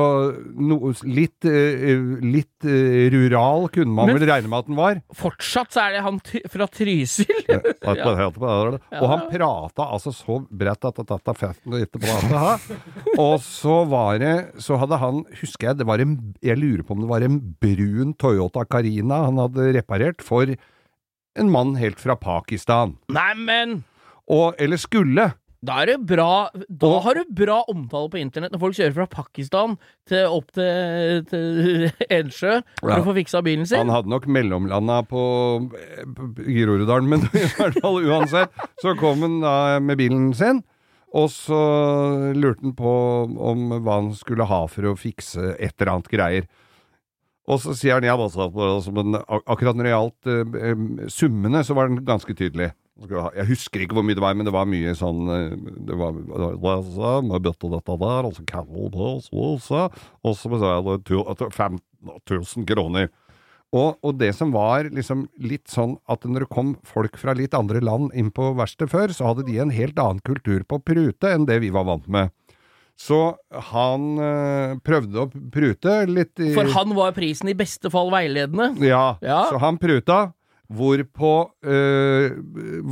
[0.60, 4.98] no, litt, eh, litt eh, rural kunne man Men- vel regne med at han var.
[5.16, 6.18] Fortsatt så er det han
[6.52, 7.32] fra Trysil.
[7.88, 12.58] Og han prata altså så bredt at dette festen ikke prata.
[13.20, 14.34] Og så var det
[14.64, 17.40] Så hadde han, husker jeg, det var en Jeg lurer på om det var en
[17.64, 20.52] brun Toyota Carina han hadde reparert for
[21.38, 22.98] en mann helt fra Pakistan.
[23.10, 23.84] Neimen!
[24.30, 25.34] Og Eller skulle.
[25.66, 29.08] Da er bra Da Og- har du bra omtale på internett når folk kjører fra
[29.08, 29.74] Pakistan
[30.08, 33.00] til opp til, til Ensjø for Ja.
[33.02, 33.78] å få fiksa bilen sin.
[33.84, 35.24] Han hadde nok mellomlanda på,
[36.16, 38.50] på Groruddalen, men i hvert fall uansett,
[38.82, 40.64] så kom han da med bilen sin.
[41.12, 41.60] Og så
[42.38, 42.96] lurte han på
[43.42, 46.48] om hva han skulle ha for å fikse et eller annet greier.
[47.50, 51.74] Og så sier han ja, altså, altså, men akkurat når det gjaldt eh, summene, så
[51.78, 52.72] var den ganske tydelig.
[53.10, 55.54] Jeg husker ikke hvor mye det var, men det var mye sånn eh,
[55.88, 56.18] Det var
[56.76, 58.92] altså, med bøtte dette der, og så Carol
[60.52, 61.58] betalte jeg to- at det var
[62.28, 63.10] 5000 kroner.
[63.70, 67.54] Og, og det som var liksom litt sånn at når det kom folk fra litt
[67.54, 71.30] andre land inn på verkstedet før, så hadde de en helt annen kultur på prute
[71.30, 72.34] enn det vi var vant med.
[73.00, 73.20] Så
[73.72, 78.74] han øh, prøvde å prute litt i For han var prisen i beste fall veiledende.
[78.84, 79.46] Ja, Ja.
[79.52, 80.34] så han pruta.
[80.70, 81.30] Hvorpå
[81.66, 82.36] øh,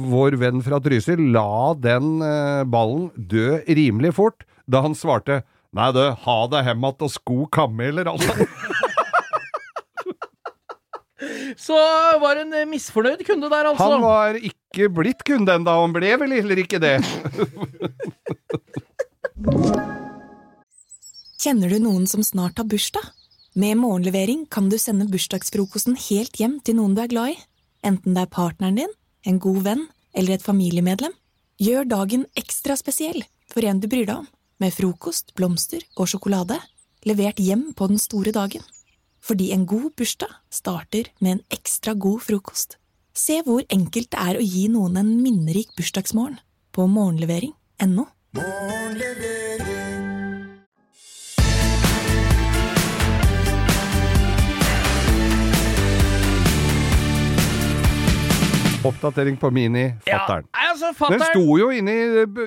[0.10, 5.44] vår venn fra Trysil la den øh, ballen dø rimelig fort, da han svarte
[5.78, 8.34] Nei, du, ha det hjem att og sko kameler, altså.
[11.58, 11.78] Så
[12.22, 13.88] var en misfornøyd kunde der, altså.
[13.92, 16.96] Han var ikke blitt kunde ennå, han ble vel heller ikke det.
[21.48, 23.06] Kjenner du noen som snart har bursdag?
[23.56, 27.36] Med morgenlevering kan du sende bursdagsfrokosten helt hjem til noen du er glad i.
[27.88, 28.92] Enten det er partneren din,
[29.24, 31.14] en god venn eller et familiemedlem.
[31.64, 34.28] Gjør dagen ekstra spesiell for en du bryr deg om,
[34.60, 36.60] med frokost, blomster og sjokolade.
[37.08, 38.68] Levert hjem på den store dagen.
[39.24, 42.76] Fordi en god bursdag starter med en ekstra god frokost.
[43.16, 46.44] Se hvor enkelt det er å gi noen en minnerik bursdagsmorgen
[46.76, 48.04] på morgenlevering.no.
[58.88, 61.94] Oppdatering på Mini, Ja, altså, Den sto jo inne,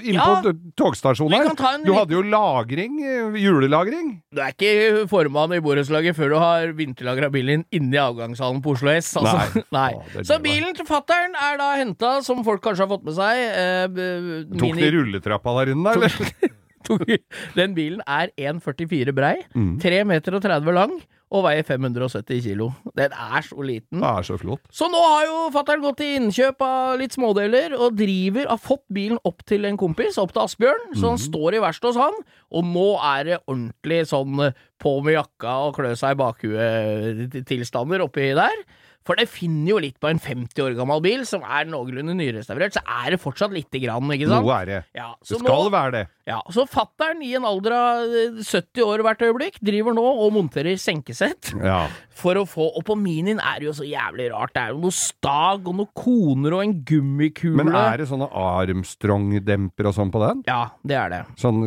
[0.03, 0.40] inne Ja.
[0.42, 1.50] på togstasjonen her.
[1.74, 4.22] en Du hadde jo lagring, eh, julelagring.
[4.33, 8.90] Du er ikke formann i borettslaget før du har vinterlagra bilen inni avgangshallen på Oslo
[8.90, 9.14] S.
[9.16, 9.62] Altså.
[9.62, 9.64] Nei.
[9.79, 9.92] Nei.
[9.94, 13.37] Å, Så bilen til fattern er da henta, som folk kanskje har fått med seg.
[13.50, 16.11] Eh, b- Tok mini- de rulletrappa der inne, eller?
[17.55, 19.79] Den bilen er 1,44 brei, Mm.
[19.81, 20.33] 3 meter
[20.74, 21.00] lang
[21.31, 22.73] og veier 570 kilo.
[22.99, 24.01] Den er så liten.
[24.03, 24.64] Det er så flott.
[24.75, 28.83] Så nå har jo fatter'n gått til innkjøp av litt smådeler, og driver, har fått
[28.93, 31.25] bilen opp til en kompis, opp til Asbjørn, så han Mhm.
[31.29, 32.14] står i verkstedet hos han,
[32.51, 38.03] og nå er det ordentlig sånn eh, på med jakka og klø seg i bakhuet-tilstander
[38.05, 38.62] oppi der.
[39.07, 42.75] For det finner jo litt på en 50 år gammel bil, som er noenlunde nyrestaurert,
[42.77, 44.45] så er det fortsatt lite grann, ikke sant?
[44.45, 44.81] Noe er det.
[44.95, 46.03] Ja, Det skal nå, være det.
[46.31, 50.33] Ja, så fattern i en alder av eh, 70 år hvert øyeblikk driver nå og
[50.37, 51.83] monterer senkesett Ja.
[52.21, 54.53] for å få Og på Minien er det jo så jævlig rart.
[54.55, 57.57] Det er jo noe stag og noen koner og en gummikule.
[57.59, 60.43] Men er det sånne Armstrong-demper og sånn på den?
[60.49, 61.21] Ja, det er det.
[61.40, 61.61] Sånn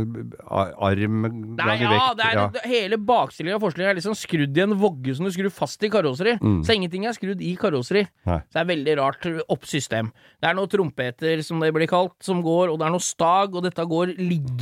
[0.43, 1.25] arm
[1.57, 2.17] Nei, ja, vekt?
[2.19, 2.47] det er, ja.
[2.53, 5.83] det- hele bakstillinga og forskninga er liksom skrudd i en vogge som du skrur fast
[5.83, 6.37] i karosseri.
[6.39, 6.61] Mm.
[6.65, 8.05] Så ingenting er skrudd i karosseri.
[8.29, 8.39] Nei.
[8.47, 10.11] Så det er veldig rart oppsystem.
[10.41, 13.55] Det er noen trompeter, som det blir kalt, som går, og det er noe stag,
[13.55, 14.52] og dette går liggende.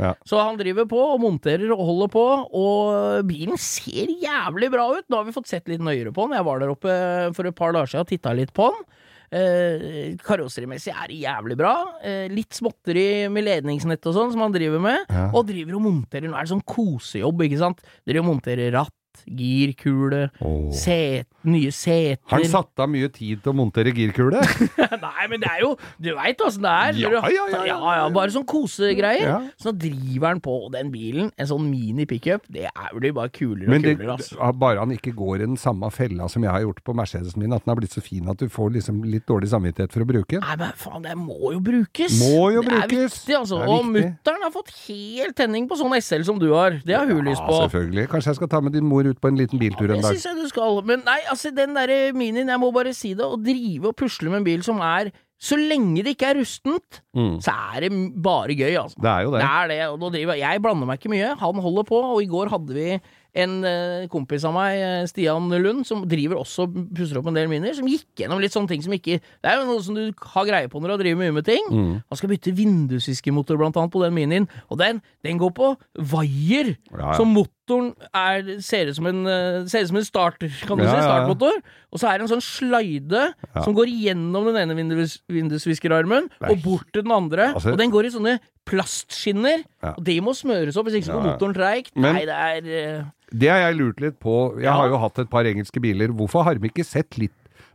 [0.00, 0.14] Ja.
[0.28, 2.24] Så han driver på og monterer og holder på,
[2.62, 5.06] og bilen ser jævlig bra ut.
[5.08, 6.38] Nå har vi fått sett litt nøyere på den.
[6.38, 6.98] Jeg var der oppe
[7.36, 8.84] for et par dager siden og titta litt på den.
[9.32, 11.72] Eh, Karosserimessig er det jævlig bra.
[12.04, 15.06] Eh, litt småtteri med ledningsnett og sånn som han driver med.
[15.08, 15.30] Ja.
[15.32, 16.28] Og driver og monterer.
[16.28, 17.80] Nå er det sånn kosejobb, ikke sant.
[18.04, 18.92] Driver og monterer ratt,
[19.26, 20.70] girkule, oh.
[20.74, 22.20] set, nye seter.
[22.30, 24.42] Har han satt av mye tid til å montere girkule?
[25.06, 25.72] Nei, men det er jo
[26.02, 27.00] Du veit åssen det er.
[27.02, 28.06] Ja, ja, ja, ja.
[28.14, 29.48] Bare sånn kosegreier.
[29.60, 33.74] Så driver han på, den bilen, en sånn mini pickup, det blir bare kulere og
[33.74, 34.52] Men det, kulere, altså.
[34.58, 37.54] bare han ikke går i den samme fella som jeg har gjort på Mercedesen min,
[37.54, 40.08] at den har blitt så fin at du får liksom litt dårlig samvittighet for å
[40.08, 40.44] bruke den.
[40.44, 42.18] Nei, men faen, det må jo brukes!
[42.22, 43.60] Må jo det er viktig, altså.
[43.62, 46.78] Er Og mutter'n har fått helt tenning på sånn SL som du har.
[46.86, 47.58] Det har hun lyst på.
[47.64, 48.06] Selvfølgelig.
[48.12, 50.14] Kanskje jeg skal ta med din mor ut på en liten biltur en Det dag.
[50.16, 50.82] syns jeg du skal.
[50.84, 54.30] Men nei, altså, den derre minien, jeg må bare si det, å drive og pusle
[54.30, 57.40] med en bil som er Så lenge det ikke er rustent, Mm.
[57.42, 57.90] så er det
[58.22, 58.94] bare gøy, altså.
[59.02, 59.40] Det er jo det.
[59.42, 61.36] Det er det, og nå driver jeg blander meg ikke mye.
[61.36, 63.00] Han holder på, og i går hadde vi
[63.34, 67.48] en eh, kompis av meg, eh, Stian Lund, som driver også pusser opp en del
[67.50, 70.12] miner, som gikk gjennom litt sånne ting som ikke Det er jo noe som du
[70.22, 71.64] har greie på når du driver mye med ting.
[71.72, 72.02] Mm.
[72.08, 76.76] Han skal bytte vindusviskemotor blant annet på den minien, og den, den går på vaier.
[76.92, 77.12] Ja, ja.
[77.18, 77.26] Så
[77.68, 80.90] motoren er, ser ut som en, eh, ser ut som en starter, kan du Ja,
[80.90, 81.26] si, ja, ja.
[81.26, 81.62] startmotor.
[81.92, 86.62] Og så er det en sånn sløyde som går gjennom den ene vindus, vindusviskerarmen og
[86.62, 87.52] bort til den andre.
[87.54, 89.64] Altså- og den går i sånne plastskinner.
[89.82, 89.94] Ja.
[89.96, 91.36] Og de må smøres opp, hvis ikke så går Ja, ja.
[91.38, 91.92] motoren treigt.
[91.96, 93.04] Nei, det er uh...
[93.32, 94.56] Det har jeg lurt litt på.
[94.58, 94.72] Jeg Ja.
[94.76, 96.08] har jo hatt et par engelske biler.
[96.08, 97.32] Hvorfor har de ikke sett litt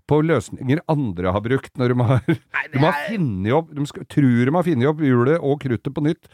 [0.08, 2.38] på løsninger andre har brukt når de har, det
[2.74, 5.93] de har er- funnet opp De skal, tror de har funnet opp hjulet og kruttet
[5.96, 6.30] på nytt.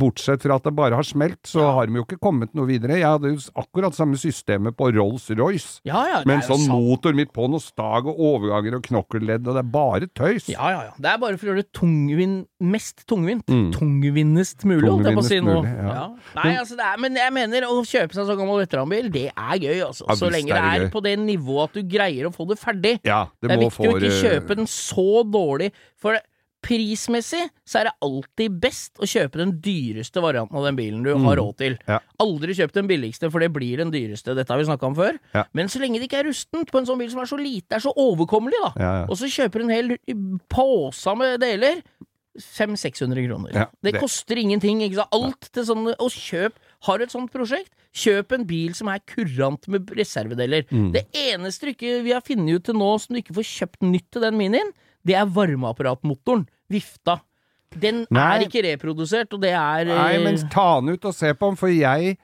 [0.00, 2.98] Bortsett fra at det bare har smelt, så har de jo ikke kommet noe videre.
[3.00, 5.80] Jeg hadde jo akkurat samme systemet på Rolls-Royce.
[5.88, 6.20] Ja, ja.
[6.26, 6.74] Med en er sånn sant.
[6.74, 10.50] motor midt på, noe stag og overganger og knokkelledd, og det er bare tøys.
[10.52, 10.94] Ja, ja, ja.
[10.98, 13.46] Det er bare for å gjøre det tungvin, mest tungvint.
[13.50, 13.70] Mm.
[13.76, 15.58] Tungvinnest mulig, holdt jeg på å si nå.
[15.66, 16.06] Ja.
[16.38, 19.26] Nei, altså det er, men jeg mener, å kjøpe seg en sånn gammel veteranbil, det
[19.30, 20.06] er gøy, altså.
[20.08, 22.32] Ja, så lenge lenge er det det er på det nivået at du greier å
[22.34, 22.99] få det ferdig.
[23.06, 26.18] Ja, det, Det er må viktig å ikke eh, kjøpe den så dårlig, for
[26.60, 31.14] prismessig så er det alltid best å kjøpe den dyreste varianten av den bilen du
[31.24, 31.78] har råd til.
[31.80, 31.86] Mm.
[31.94, 31.98] Ja.
[32.20, 34.34] Aldri kjøp den billigste, for det blir den dyreste.
[34.36, 35.16] Dette har vi snakka om før.
[35.32, 35.46] Ja.
[35.56, 37.78] Men så lenge det ikke er rustent på en sånn bil som er så lite,
[37.78, 39.96] er så overkommelig, da, Ja, og så kjøper du en hel
[40.52, 41.80] pose med deler
[42.40, 43.50] 500-600 kroner.
[43.56, 44.82] Ja, det, det- koster ingenting.
[44.84, 45.16] Ikke sant?
[45.16, 46.52] Alt til sånn Og kjøp
[46.86, 50.66] Har du et sånt prosjekt, kjøp en bil som er kurant med reservedeler.
[50.70, 50.92] Mm.
[50.94, 54.06] Det eneste ikke vi har funnet ut til nå som du ikke får kjøpt nytt
[54.14, 54.70] til den minien,
[55.06, 56.46] det er varmeapparatmotoren.
[56.70, 57.18] Vifta.
[57.70, 58.26] Den Nei.
[58.36, 61.50] er ikke reprodusert, og det er eh, Nei, men ta den ut og se på
[61.50, 62.16] den, for jeg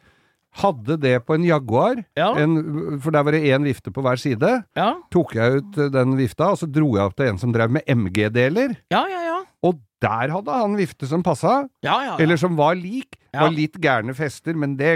[0.56, 2.30] hadde det på en Jaguar, Ja.
[2.40, 4.64] en, for der var det én vifte på hver side.
[4.76, 7.52] ja, Tok jeg ut eh, den vifta, og så dro jeg opp til en som
[7.54, 9.38] drev med MG-deler, ja, ja, ja.
[9.62, 12.16] og der hadde han vifte som passa, ja, ja, ja.
[12.22, 13.18] eller som var lik.
[13.36, 13.44] Ja.
[13.44, 14.94] Var litt gærne fester, men det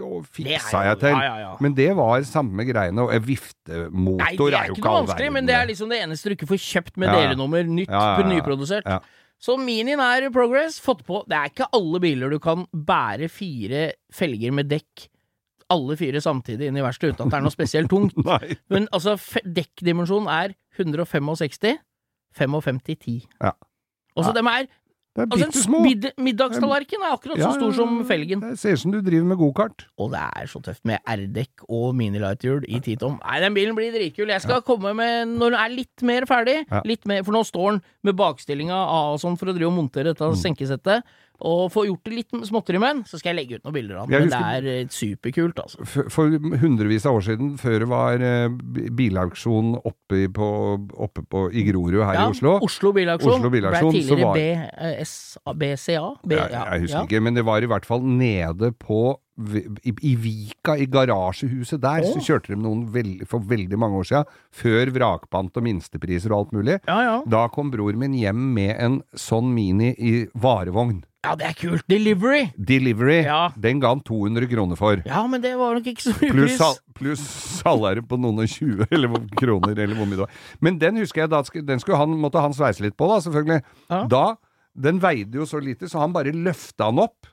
[0.00, 1.16] å, Det fiksa jo- jeg til.
[1.20, 1.50] ja, ja.
[1.60, 5.46] Men det var samme greiene, og viftemotor Nei, det er jo ikke all verden, men
[5.50, 7.20] det er liksom det eneste du ikke får kjøpt med ja.
[7.20, 7.92] delenummer nytt,
[8.32, 8.88] nyprodusert.
[9.42, 10.76] Så Minien er progress.
[10.78, 15.08] Fått på Det er ikke alle biler du kan bære fire felger med dekk,
[15.72, 18.14] alle fire samtidig, inn i verkstedet uten at det er noe spesielt tungt.
[18.70, 21.78] Men altså, dekkdimensjonen er 165,
[22.38, 23.26] 55, 10.
[23.42, 23.52] Ja.
[24.16, 24.32] Og så Ja.
[24.38, 24.66] dem er
[25.12, 25.80] Det er Altså, bitte små.
[25.84, 28.40] mid middagstallerken er akkurat så stor som felgen.
[28.40, 29.84] Det ser ut som du driver med gokart.
[30.00, 33.18] Og det er så tøft med R-dekk og minilighthjul i titom.
[33.20, 34.32] Nei, den bilen blir dritkul.
[34.32, 36.64] Jeg skal komme med når den er litt mer ferdig.
[36.70, 36.80] Ja.
[36.88, 39.76] Litt mer, for nå står den med bakstillinga av og sånn for å drive og
[39.82, 40.40] montere dette Mm.
[40.40, 41.02] senkesettet.
[41.48, 44.00] Og få gjort det litt småtteri med den, så skal jeg legge ut noen bilder
[44.02, 44.28] av den.
[44.28, 45.86] Men det er eh, superkult, altså.
[45.88, 48.46] For, for hundrevis av år siden, før det var eh,
[49.00, 50.50] bilauksjon oppe, på,
[51.06, 53.40] oppe på, i Grorud her Ja, i Oslo Oslo Bilauksjon.
[53.40, 54.38] Oslo Bilauksjon, Ble tidligere var-
[55.02, 55.56] BSA?
[55.62, 56.06] BCA.
[56.22, 57.04] B, jeg, ja, jeg husker ja.
[57.08, 59.02] ikke, men det var i hvert fall nede på
[59.82, 64.08] i, I Vika, i garasjehuset der, så kjørte de noen veld, for veldig mange år
[64.10, 64.34] siden.
[64.54, 66.76] Før vrakpant og minstepriser og alt mulig.
[66.86, 67.16] Ja, ja.
[67.26, 71.02] Da kom bror min hjem med en sånn Mini i varevogn.
[71.22, 71.84] Ja, det er kult.
[71.90, 72.48] Delivery.
[72.58, 73.20] Delivery.
[73.22, 73.52] Ja.
[73.62, 75.02] Den ga han 200 kroner for.
[75.06, 76.62] Ja, men det var nok ikke så mye pris.
[76.98, 77.22] pluss
[77.62, 80.40] salæret på noen og tjue eller kroner, eller hvor mye det var.
[80.60, 83.62] Men den husker jeg, da, den skulle han, måtte han sveise litt på, da, selvfølgelig.
[83.88, 84.02] Ja.
[84.10, 84.24] Da,
[84.72, 87.28] Den veide jo så lite, så han bare løfta den opp.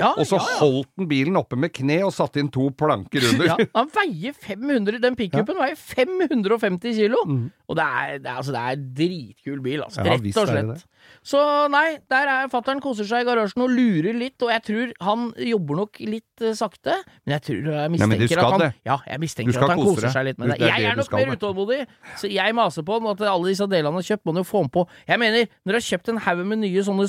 [0.00, 0.58] Ja, Og så ja, ja.
[0.62, 3.54] holdt den bilen oppe med kne og satte inn to planker under.
[3.76, 7.24] Han veier 500 Den pickupen veier 550 kilo!
[7.70, 10.02] Og det er, det, er, altså, det er dritkul bil, altså.
[10.02, 10.08] Mm.
[10.10, 10.86] Rett og slett.
[11.26, 14.94] Så nei, der er fatter'n koser seg i garasjen og lurer litt, og jeg tror
[15.06, 18.70] han jobber nok litt uh, sakte, men jeg tror jeg mistenker nei, at han det.
[18.88, 20.14] Ja, jeg mistenker at han koser deg.
[20.16, 20.56] seg litt med det.
[20.60, 21.80] det er Jeg er nok mer utålmodig,
[22.22, 24.48] så jeg maser på han at alle disse delene han har kjøpt, må han jo
[24.48, 24.86] få den på.
[25.12, 27.06] Jeg mener, når du har kjøpt en haug med nye sånne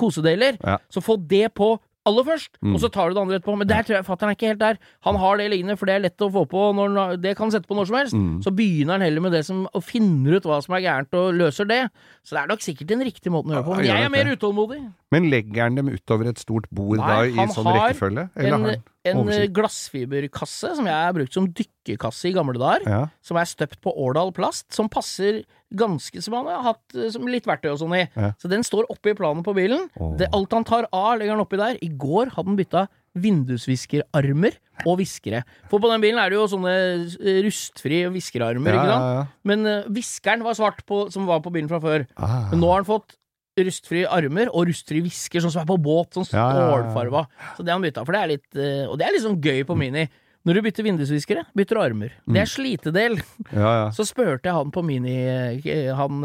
[0.00, 0.60] kosedeler,
[0.92, 1.74] så få det på
[2.06, 2.74] aller først, Mm.
[2.74, 3.56] og så tar du det andre etterpå.
[3.58, 4.78] Men der tror jeg fatter'n er ikke helt der.
[5.04, 7.66] Han har det liggende, for det er lett å få på når det kan sette
[7.66, 8.14] på når som helst.
[8.14, 8.42] Mm.
[8.44, 11.34] Så begynner han heller med det som, og finner ut hva som er gærent, og
[11.34, 11.90] løser det.
[12.24, 13.76] Så det er nok sikkert den riktige måten å gjøre på.
[13.76, 14.80] Men jeg er mer utålmodig.
[15.10, 18.30] Men legger han dem utover et stort bord Nei, da, i sånn rekkefølge?
[18.36, 19.52] Eller En, har han en oversikt?
[19.56, 22.86] glassfiberkasse som jeg har brukt som dykkerkasse i gamle dager.
[22.88, 23.02] Ja.
[23.24, 27.24] Som er støpt på Årdal plast, som passer ganske Som han har hatt eh, som
[27.26, 28.04] litt verktøy og sånn i.
[28.14, 28.30] Ja.
[28.38, 29.88] Så den står oppe i planen på bilen.
[29.98, 30.12] Oh.
[30.18, 31.80] Det, alt han tar av, legger han oppi der.
[31.82, 35.44] I går hadde han bytta vindusviskerarmer og viskere.
[35.70, 39.34] For på den bilen er det jo sånne rustfri rustfrie viskearmer, Ja, ikke sant?
[39.50, 42.06] Men eh, viskeren var svart, på, som var på bilen fra før.
[42.14, 42.50] Ah.
[42.52, 43.16] Men nå har han fått
[43.62, 46.16] rustfrie armer og rustfri visker, sånn som er på båt.
[46.16, 47.26] Sånn stålfarva.
[47.56, 48.04] Så det han bytta.
[48.06, 50.08] For det er litt eh, Og det er litt sånn gøy på Mini.
[50.44, 52.16] Når du bytter vindusviskere, bytter du armer.
[52.28, 53.16] Det er slitedel.
[53.54, 53.86] Ja, ja.
[53.94, 56.24] Så spurte jeg han på Mini eh, Han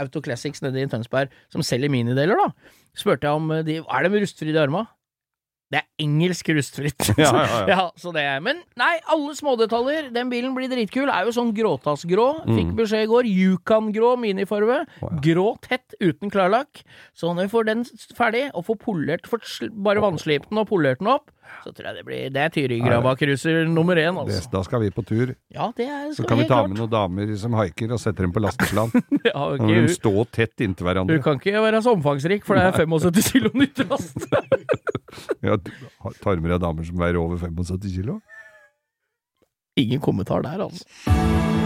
[0.00, 2.76] Autoclassics nede i Tønsberg, som selger minideler, da.
[2.96, 4.86] Spurte jeg om eh, de Er de rustfrie, de arma?
[5.72, 7.08] Det er engelsk rustfritt.
[7.18, 7.84] Ja, ja, ja.
[8.02, 10.12] så det Men nei, alle smådetaljer.
[10.14, 11.10] Den bilen blir dritkul.
[11.10, 12.28] Er jo sånn gråtassgrå.
[12.46, 12.76] Fikk Mm.
[12.78, 13.26] beskjed i går.
[13.26, 14.84] Yukon-grå minifarve.
[15.24, 16.84] Grå tett uten klarlakk.
[17.18, 19.42] Så når vi får den ferdig, og får polert får
[19.74, 21.30] bare vannslipt den og polert den opp,
[21.64, 24.50] så tror jeg det blir Det er Tyrigrava cruiser nummer én, Det, altså.
[24.52, 25.34] da skal vi på tur.
[25.54, 26.68] Ja, det er Så skal kan vi ta klart.
[26.70, 28.90] med noen damer som haiker og sette dem på lasteplan.
[29.26, 29.58] Ja, okay.
[29.58, 32.54] ok, må de hun- stå tett inntil Du Hun kan ikke være så omfangsrik, for
[32.54, 34.26] det er 75 kilo nyttelast.
[35.42, 35.56] Ja,
[36.20, 38.20] tar med deg damer som veier over 75 kilo?
[39.78, 41.65] Ingen kommentar der, altså.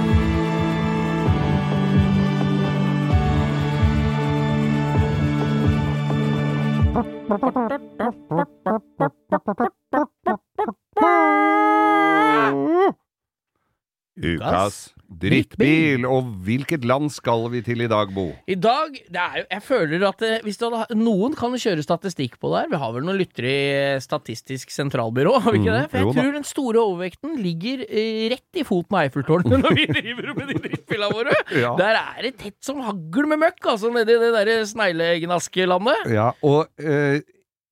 [14.21, 16.05] Ukas drittbil.
[16.09, 18.29] Og hvilket land skal vi til i dag, Bo?
[18.51, 21.85] I dag det er jo, Jeg føler at det, hvis du hadde, Noen kan kjøre
[21.85, 22.71] statistikk på det her.
[22.73, 25.83] Vi har vel noen lyttere i Statistisk sentralbyrå, har vi ikke det?
[25.91, 29.77] For jeg jo tror den store overvekten ligger eh, rett i foten av Eiffeltårnet når
[29.77, 31.37] vi driver med de drittbilene våre.
[31.59, 31.75] Ja.
[31.81, 36.11] Der er det tett som hagl med møkk, altså, nedi det derre sneglegnasklandet.
[36.15, 37.21] Ja, og eh,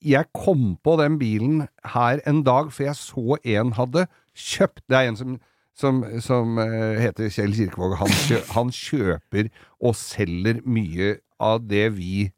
[0.04, 4.06] jeg kom på den bilen her en dag, for jeg så en hadde
[4.38, 5.38] kjøpt Det er en som,
[5.78, 7.96] som, som eh, heter Kjell Kirkevåg.
[8.00, 12.28] Han, kjø, han kjøper og selger mye av det vi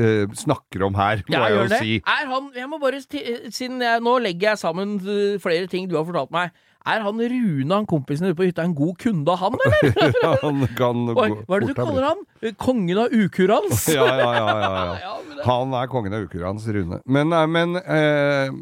[0.00, 1.96] uh, snakker om her, må jeg, jeg jo si.
[2.08, 4.96] Er han Jeg må bare Siden jeg, nå legger jeg sammen
[5.42, 6.56] flere ting du har fortalt meg.
[6.86, 10.36] Er han Rune, han kompisen ute på hytta, en god kunde av han, eller?
[10.44, 12.20] Han kan Oi, gå hva er det du kaller han?
[12.62, 13.88] Kongen av ukurans?
[13.96, 14.44] Ja, ja, ja.
[14.46, 15.16] ja, ja.
[15.36, 17.00] Ja, Han er kongen av ukurans, Rune.
[17.04, 18.54] Men, eh, men eh,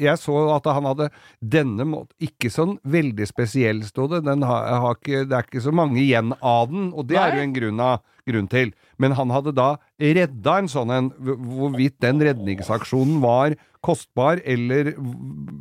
[0.00, 1.10] jeg så at han hadde
[1.42, 4.22] denne måten Ikke sånn veldig spesiell, sto det.
[4.30, 7.36] Den har, har ikke, det er ikke så mange igjen av den, og det er
[7.36, 8.72] jo en grunn, av, grunn til.
[9.02, 11.10] Men han hadde da redda en sånn en.
[11.22, 14.92] Hvorvidt den redningsaksjonen var kostbar eller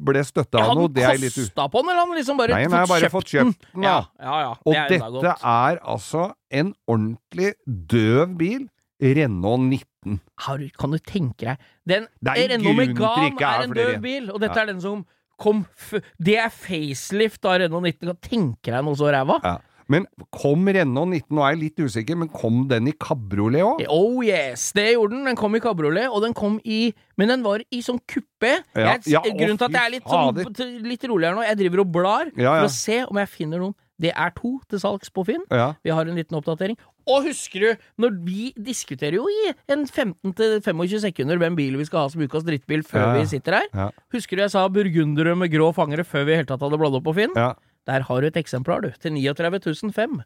[0.05, 1.41] ble støtta av noe, han det er litt u...
[1.41, 3.95] kosta på den, eller han liksom bare Nei, nei, fått, bare fått kjøpt den, Ja,
[4.21, 4.51] ja, ja.
[4.61, 6.27] Og det er dette er altså
[6.61, 8.69] en ordentlig døv bil.
[9.01, 10.19] Renault 19.
[10.45, 13.73] Har du, kan du tenke deg Den Det er en grunn til Megane er en
[13.73, 15.01] døv bil, og dette er den som
[15.41, 18.11] kom f Det er facelift av Renault 19.
[18.11, 19.39] Kan tenke deg noe så ræva?
[19.41, 19.55] Ja.
[19.91, 23.83] Men kom Renault 19, nå er jeg litt usikker, men kom den i kabriolet òg?
[23.91, 25.25] Oh yes, det gjorde den.
[25.27, 28.55] Den kom i kabriolet, og den kom i Men den var i sånn kuppé.
[28.73, 31.83] Ja, Jeg- ja, grunnen til at jeg er litt, sånn, litt roligere nå, jeg driver
[31.83, 32.59] og blar Ja, ja.
[32.63, 33.75] for å se om jeg finner noen.
[34.01, 35.43] Det er to til salgs på Finn.
[35.51, 35.75] Ja.
[35.85, 36.75] Vi har en liten oppdatering.
[37.05, 42.05] Og husker du, når vi diskuterer jo i en 15-25 sekunder hvem bil vi skal
[42.05, 43.13] ha som ukas drittbil før ja.
[43.19, 43.67] vi sitter her.
[43.73, 43.89] Ja.
[44.13, 46.97] Husker du jeg sa burgundere med grå fangere før vi i hele tatt hadde bladd
[46.97, 47.35] opp på Finn?
[47.37, 47.53] ja.
[47.89, 48.91] Der har du et eksemplar, du.
[49.01, 50.19] Til 39.005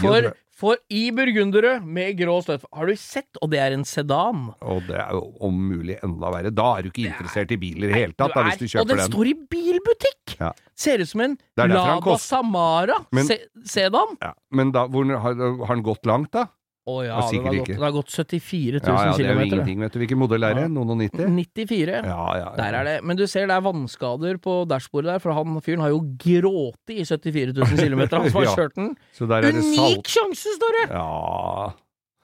[0.00, 0.28] For,
[0.60, 3.26] for i burgundere med grå støtt Har du sett?
[3.42, 4.50] Og det er en sedan.
[4.62, 6.52] Og det er jo om mulig enda verre.
[6.54, 8.68] Da er du ikke interessert i biler i det hele tatt, da, hvis du er-
[8.68, 9.10] og kjøper den den.
[9.12, 10.36] står i bilbutikk!
[10.40, 10.52] Ja.
[10.76, 13.26] Ser ut som en Lada Samara Men-
[13.66, 14.16] sedan.
[14.22, 14.32] Ja.
[14.52, 15.34] Men da, hvor, har,
[15.66, 16.46] har den gått langt, da?
[16.88, 19.26] Å oh, Ja, det det, har, gått, det har gått 74 000 Ja, ja, det
[19.26, 19.42] er jo km.
[19.50, 19.98] ingenting, vet du.
[20.00, 20.64] Hvilken modell er det?
[20.72, 21.28] Noen og 90?
[21.36, 21.98] 94.
[22.08, 22.48] Ja, ja.
[22.56, 22.94] Der er det.
[23.04, 26.94] Men du ser det er vannskader på dashbordet der, for han fyren har jo grått
[26.94, 28.90] i 74 000 km, han som har kjørt den.
[29.12, 30.88] Så der det Unik sjanse, står det!
[30.96, 31.70] Ja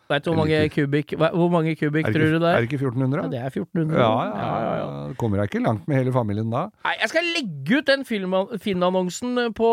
[0.08, 2.60] Veit du hvor mange kubikk Hvor mange kubikk tror du det er er?
[2.62, 3.22] det ikke 1400?
[3.24, 3.96] Ja, det er 1400.
[3.98, 5.14] Ja, ja, ja.
[5.18, 6.68] Kommer deg ikke langt med hele familien da.
[6.86, 9.70] Nei, jeg skal legge ut den film- Finn-annonsen på,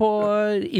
[0.00, 0.08] på,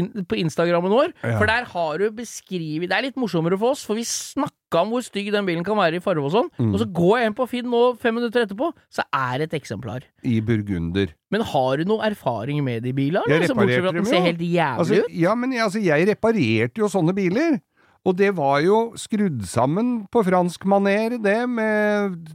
[0.01, 1.11] in, på Instagrammen vår.
[1.21, 1.35] Ja.
[1.37, 4.89] For der har du beskrevet Det er litt morsommere for oss, for vi snakka om
[4.95, 6.49] hvor stygg den bilen kan være i farge og sånn.
[6.57, 6.73] Mm.
[6.73, 9.59] Og så går jeg inn på Finn nå fem minutter etterpå, så er det et
[9.61, 10.03] eksemplar.
[10.27, 11.13] I burgunder.
[11.31, 13.23] Men har du noe erfaring med de bilene?
[13.29, 14.27] Jeg fra reparerte at den dem ser jo.
[14.27, 17.59] helt jævlig Altså, ja, men jeg- altså, jeg reparerte jo sånne biler.
[18.05, 22.29] Og det var jo skrudd sammen på fransk maner, det, med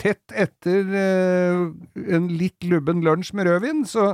[0.00, 1.64] tett etter eh,
[2.16, 4.12] en litt lubben lunsj med rødvin, så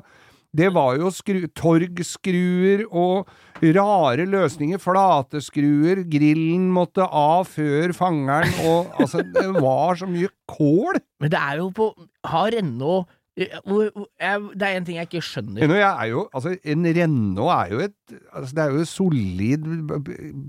[0.57, 3.29] det var jo skru, torgskruer og
[3.77, 10.99] rare løsninger, flateskruer, grillen måtte av før fangeren, og altså, det var så mye kål!
[11.21, 11.93] Men det er jo på
[12.29, 15.61] Har ennå hvor- jeg- Det er en ting jeg ikke skjønner.
[15.69, 17.95] Jeg er jo, altså, en Renault er jo et
[18.35, 19.67] altså, Det er jo et solid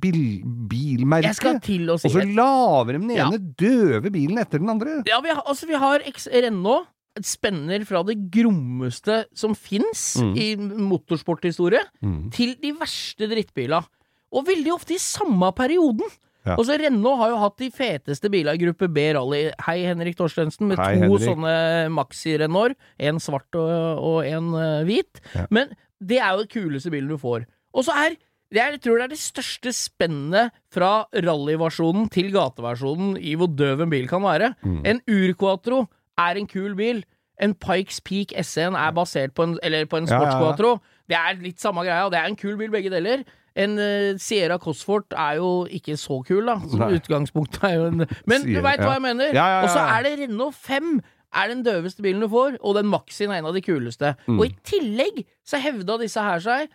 [0.01, 0.21] bil,
[0.69, 1.23] bilmerke.
[1.29, 3.27] Jeg skal til å si Og så laver de den Ja.
[3.29, 5.03] ene døve bilen etter den andre.
[5.07, 6.87] Ja, vi har, altså, vi har Renault.
[7.21, 10.37] Spenner fra det grommeste som fins Mm.
[10.37, 12.31] i motorsporthistorie, Mm.
[12.31, 13.83] til de verste drittbila.
[14.31, 16.05] Og veldig ofte i samme perioden.
[16.47, 16.55] Ja.
[16.63, 19.41] så Renault har jo hatt de feteste bilene i gruppe B rally.
[19.65, 21.25] Hei, Henrik Torstensen, med Hei, to Henrik.
[21.27, 21.53] sånne
[21.91, 22.77] Maxi-Renault.
[22.99, 25.19] En svart og, og en eh, hvit.
[25.35, 25.45] Ja.
[25.51, 27.43] Men det er jo den kuleste bilen du får.
[27.75, 28.19] Og så er det
[28.55, 33.91] jeg tror det er det største spennet fra rallyversjonen til gateversjonen i hvor døv en
[33.91, 34.53] bil kan være.
[34.65, 34.79] Mm.
[34.89, 35.83] En Urquatro
[36.17, 37.03] er en kul bil.
[37.39, 40.31] En Pikes Peak SN er basert på en, eller på en Ja, ja, ja.
[40.31, 40.71] sportsquatro.
[41.09, 43.21] Det er litt samme greia, og det er en kul bil, begge deler.
[43.55, 46.59] En eh, Sierra Cosfort er jo ikke så kul, da.
[46.69, 46.91] Som Nei.
[46.99, 49.31] utgangspunktet er jo en Men du Sierra, veit hva jeg mener?
[49.33, 50.93] Ja, ja, ja, Og så er det Renault 5
[51.39, 54.15] er den døveste bilen du får, og den Maxien er en av de kuleste.
[54.25, 54.39] Mm.
[54.39, 56.71] Og i tillegg så hevda disse her seg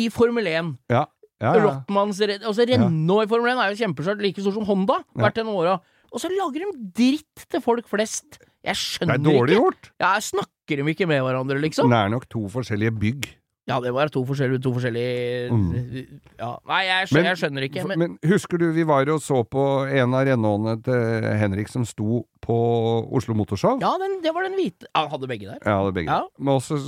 [0.00, 0.72] i Formel 1.
[0.92, 1.04] Ja,
[1.40, 1.64] ja, ja.
[1.66, 5.52] Rottmanns Altså Renault i Formel 1 er jo kjempesvært, like stor som Honda hvert en
[5.52, 5.76] år.
[6.12, 8.38] Og så lager de dritt til folk flest.
[8.64, 9.24] Jeg skjønner ikke.
[9.24, 9.64] Det er dårlig ikke.
[9.64, 9.90] gjort.
[10.00, 11.90] Ja, snakker de ikke med hverandre, liksom?
[11.92, 13.28] Det er nok to forskjellige bygg.
[13.66, 16.20] Ja, det var to forskjellige, to forskjellige Mm.
[16.38, 19.40] Ja, Nei, jeg skjønner, jeg skjønner ikke, men, men husker du vi var og så
[19.42, 22.56] på en av renholdene til Henrik som sto på
[23.16, 23.80] Oslo Motorshow?
[23.82, 24.86] Ja, den, det var den hvite.
[24.94, 25.58] Han hadde begge der.
[25.66, 26.12] Ja, er begge.
[26.14, 26.22] Ja.
[26.38, 26.78] Men også,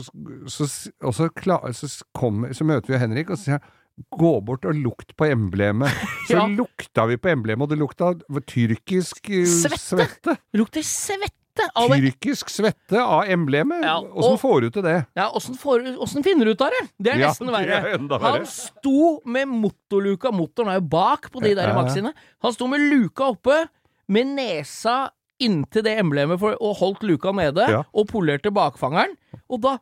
[0.46, 0.68] så,
[1.02, 3.74] og så, klar, så, kommer, så møter vi Henrik, og så sier han
[4.14, 5.90] Gå bort og lukt på emblemet.
[6.28, 6.44] Så Ja.
[6.46, 8.12] lukta vi på emblemet, og det lukta
[8.46, 9.80] tyrkisk eh, Svette.
[9.82, 10.36] svette.
[10.54, 11.34] Lukter svette
[11.74, 11.88] av.
[11.90, 13.82] Tyrkisk svette av emblemet.
[13.84, 14.96] Ja, Åssen får du til det?
[15.16, 16.88] Ja, åssen, finner du ut av det?
[16.98, 17.78] Det er Ja, nesten det verre.
[17.94, 18.20] er verre.
[18.38, 21.82] Han sto med motorluka, motoren er jo bak på de der Ja, ja.
[21.82, 22.12] maxiene.
[22.42, 23.68] Han sto med luka oppe,
[24.08, 25.10] med nesa
[25.40, 27.82] inntil det emblemet for, og holdt luka nede, Ja.
[27.94, 29.14] og polerte bakfangeren.
[29.48, 29.78] Og da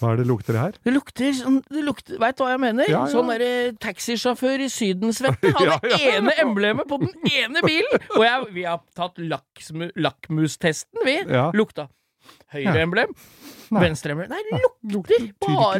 [0.00, 0.76] Hva er det lukter her?
[0.86, 2.88] Det lukter sånn det lukter, Veit du hva jeg mener?
[2.88, 3.12] Ja, ja.
[3.12, 6.16] Sånn derre taxisjåfør i Sydensvette har Hadde ja.
[6.16, 8.08] ene emblemet på den ene bilen!
[8.16, 11.20] Og jeg, vi har tatt lakkmustesten, lakmustesten, vi.
[11.56, 11.88] Lukta.
[12.52, 12.82] Høyre Ja.
[12.82, 13.14] emblem.
[13.70, 13.80] Nei.
[13.84, 14.28] Venstre emblem.
[14.32, 14.58] Nei, det
[14.92, 15.78] lukter bare.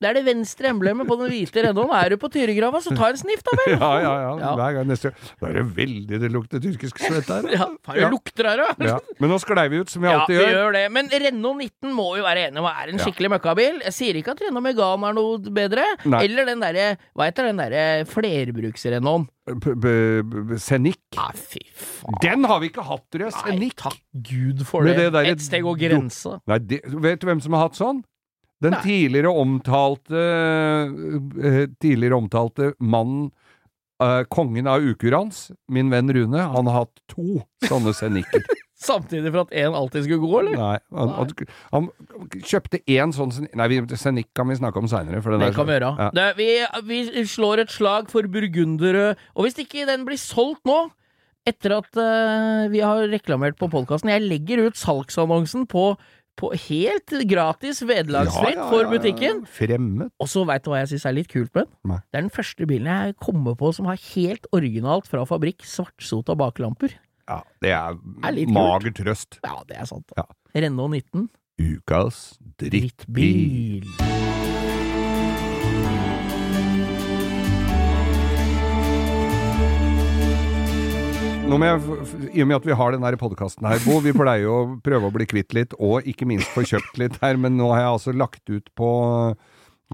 [0.00, 1.92] Det er det venstre emblemet på den hvite Renaulten.
[1.92, 3.74] Er du på Tyregrava, så ta en sniff, da vel!
[3.82, 4.30] Ja, ja, ja.
[4.40, 4.52] Ja.
[4.56, 5.12] Hver gang neste.
[5.42, 7.50] Da er det veldig det lukter tyrkisk svette her.
[7.52, 8.88] Ja, det lukter her, da!
[8.88, 8.96] Ja.
[9.20, 10.56] Men nå sklei vi ut, som vi Ja, alltid vi gjør.
[10.56, 10.84] gjør det.
[10.96, 13.04] Men Renault 19 må vi være enige om er en Ja.
[13.04, 13.82] skikkelig møkkabil.
[13.84, 15.84] Jeg sier ikke at Renault Megane er noe bedre.
[16.06, 16.24] Nei.
[16.24, 19.28] Eller den derre Hva heter den derre flerbruks-Renaulten?
[19.46, 19.76] B-
[21.14, 22.18] Ja, fy faen.
[22.22, 23.30] Den har vi ikke hatt, jeg.
[23.60, 24.96] Nei, takk Gud for det.
[24.98, 26.40] det derre Et steg og grense.
[26.50, 28.02] Nei, det, vet du hvem som har hatt sånn?
[28.64, 28.82] Den Nei.
[28.82, 33.28] tidligere omtalte eh, Tidligere omtalte mannen
[34.02, 38.44] uh, Kongen av ukurans, min venn Rune, han har hatt to sånne scenicer.
[38.76, 40.56] Samtidig for at én alltid skulle gå, eller?
[40.60, 41.30] Nei, han, han,
[41.72, 41.86] han
[42.44, 45.22] kjøpte én sånn Nei, vi- scenic kan vi snakke om seinere.
[45.40, 45.92] Det kan vi gjøre.
[45.96, 46.10] Ja.
[46.12, 46.50] Det, vi,
[46.90, 50.90] vi slår et slag for burgundere, og hvis ikke den blir solgt nå
[51.46, 55.92] etter at uh, vi har reklamert på podkasten Jeg legger ut salgsannonsen på,
[56.36, 59.44] på helt gratis, vederlagsfritt Ja, ja, for butikken.
[59.48, 60.10] Fremmed.
[60.20, 61.96] Og så veit du hva jeg syns er litt kult med den?
[62.10, 66.36] Det er den første bilen jeg kommer på som har helt originalt fra fabrikk svartsota
[66.36, 66.98] baklamper.
[67.26, 69.40] Ja, det er, Er mager trøst.
[69.42, 70.12] Ja, det er sant.
[70.16, 70.28] Ja.
[70.54, 71.28] Renault 19.
[71.58, 73.82] Ukas drittbil.
[73.82, 74.36] Drittbil.
[81.46, 81.82] Nå må jeg,
[82.34, 85.06] I og med at vi har den podkasten her, Bo, vi pleier jo å prøve
[85.06, 87.92] å bli kvitt litt, og ikke minst få kjøpt litt her, men nå har jeg
[87.92, 88.88] altså lagt ut på,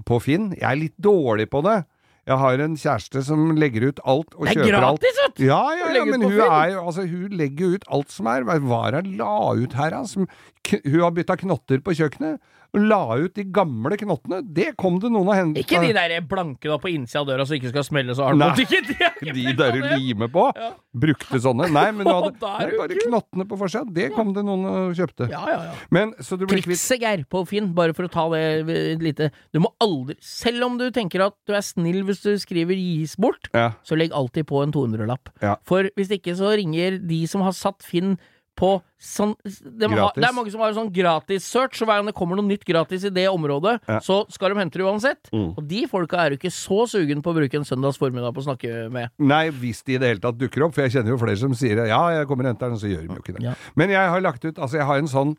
[0.01, 0.49] på Finn.
[0.57, 1.83] Jeg er litt dårlig på det.
[2.23, 5.43] Jeg har en kjæreste som legger ut alt og Det er gratis, vet du!
[5.43, 8.45] Ja, ja, ja, men hun, er altså, hun legger jo ut alt som er.
[8.47, 9.97] Hva var det hun la ut her?
[9.97, 10.23] Altså?
[10.71, 12.39] Hun har bytta knotter på kjøkkenet.
[12.73, 14.39] La ut de gamle knottene.
[14.41, 15.61] Det kom det noen og henta.
[15.61, 18.39] Ikke de der blanke da på innsida av døra så ikke skal smelle så hardt.
[18.41, 18.47] Nei.
[18.49, 18.61] mot.
[18.63, 20.47] Ikke de, ikke De der limer på.
[20.57, 20.71] Ja.
[21.05, 21.67] Brukte sånne.
[21.69, 23.85] Nei, men hadde nei, bare knottene på forsida.
[23.93, 25.29] Det kom det noen og kjøpte.
[25.29, 25.77] Ja, ja, ja.
[25.93, 29.29] Men, så du blir Trikset, Geir, på Finn, bare for å ta det et lite
[29.53, 33.13] Du må aldri Selv om du tenker at du er snill hvis du skriver 'gis
[33.21, 33.73] bort', Ja.
[33.85, 35.29] så legg alltid på en 200-lapp.
[35.45, 35.55] Ja.
[35.67, 38.17] For hvis ikke så ringer de som har satt Finn
[38.55, 42.07] på sånn de har, ha, Det er mange som har sånn gratis-search, og hver gang
[42.09, 43.99] det kommer noe nytt gratis i det området, Ja.
[43.99, 45.29] så skal de hente det uansett.
[45.33, 45.53] Mm.
[45.57, 48.41] Og de folka er jo ikke så sugen på å bruke en søndags formiddag på
[48.43, 49.07] å snakke med.
[49.19, 51.53] Nei, hvis de i det hele tatt dukker opp, for jeg kjenner jo flere som
[51.57, 53.43] sier ja, jeg kommer og henter den, så gjør de jo ikke det.
[53.43, 53.53] Ja.
[53.75, 55.35] Men jeg har lagt ut Altså, jeg har en sånn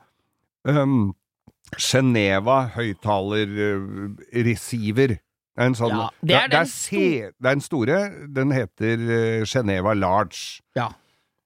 [0.67, 1.15] um,
[1.79, 5.11] Geneva høyttaler-receiver.
[5.57, 7.99] En sånn Ja, det er det, det er den store.
[8.35, 10.61] Den heter uh, Geneva Large.
[10.75, 10.89] Ja.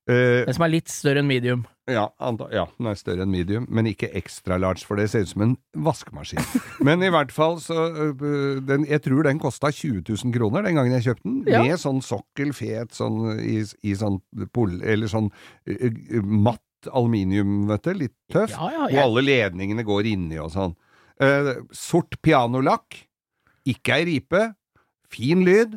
[0.08, 1.66] Eh, Den som er litt større enn medium.
[1.88, 2.06] ja,
[2.52, 5.42] ja, den er større enn medium, men ikke extra large, for det ser ut som
[5.44, 6.40] en vaskemaskin.
[6.86, 10.76] men i hvert fall så uh, den, Jeg tror den kosta 20 000 kroner den
[10.80, 11.62] gangen jeg kjøpte den, Ja.
[11.62, 14.20] med sånn sokkel, fet, sånn i, i sånn
[14.52, 14.78] pol...
[14.80, 15.28] Eller sånn
[15.68, 18.52] øh, matt aluminium, vet du, litt tøff.
[18.56, 20.76] Ja, Og alle ledningene går inni og sånn.
[21.74, 23.00] Sort pianolakk,
[23.66, 24.44] ikke ei ripe,
[25.10, 25.74] fin lyd.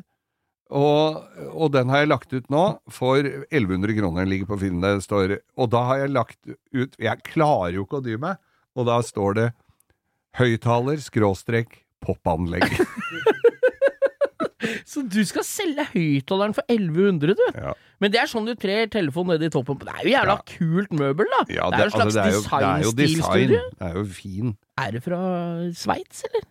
[0.72, 1.17] Og,
[1.51, 2.61] og den har jeg lagt ut nå
[2.95, 4.22] for 1100 kroner.
[4.24, 4.80] Den ligger på Finn.
[4.84, 6.39] Det står, og da har jeg lagt
[6.72, 8.39] ut Jeg klarer jo ikke å dy meg.
[8.80, 9.47] Og da står det
[10.39, 12.63] høyttaler skråstrek popanlegg.
[14.86, 17.43] Så du skal selge høyttaleren for 1100, du?
[17.55, 17.72] Ja.
[18.03, 19.88] Men det er sånn du trer telefonen ned i toppen på.
[19.88, 20.43] Det er jo jævla Ja.
[20.51, 21.39] kult møbel, da!
[21.53, 23.53] Ja, det er jo en slags altså, det det er design.
[23.80, 24.51] Det er jo fin.
[24.84, 25.22] Er det fra
[25.78, 26.47] Sveits, eller?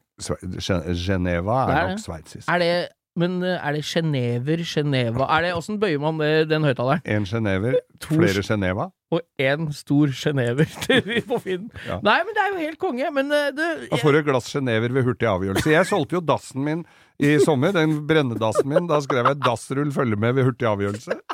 [1.01, 2.05] Geneva Det er er nok det.
[2.05, 2.49] sveitsisk.
[2.49, 2.73] Er det
[3.19, 7.03] Men eh, er det Genever, Geneva Er det Åssen bøyer man det, den høyttaleren?
[7.11, 8.87] En Genever, flere Geneva.
[9.11, 10.71] Og én stor Genever
[11.33, 11.67] på Finn.
[11.89, 11.99] Ja.
[12.07, 13.11] Nei, men det er jo helt konge.
[13.17, 15.73] Men eh, du Da får du et glass Genever ved hurtig avgjørelse.
[15.75, 16.87] Jeg solgte jo dassen min
[17.21, 18.87] i sommer, den brennedassen min.
[18.89, 21.19] Da skrev jeg 'dassrull følger med ved hurtig avgjørelse'.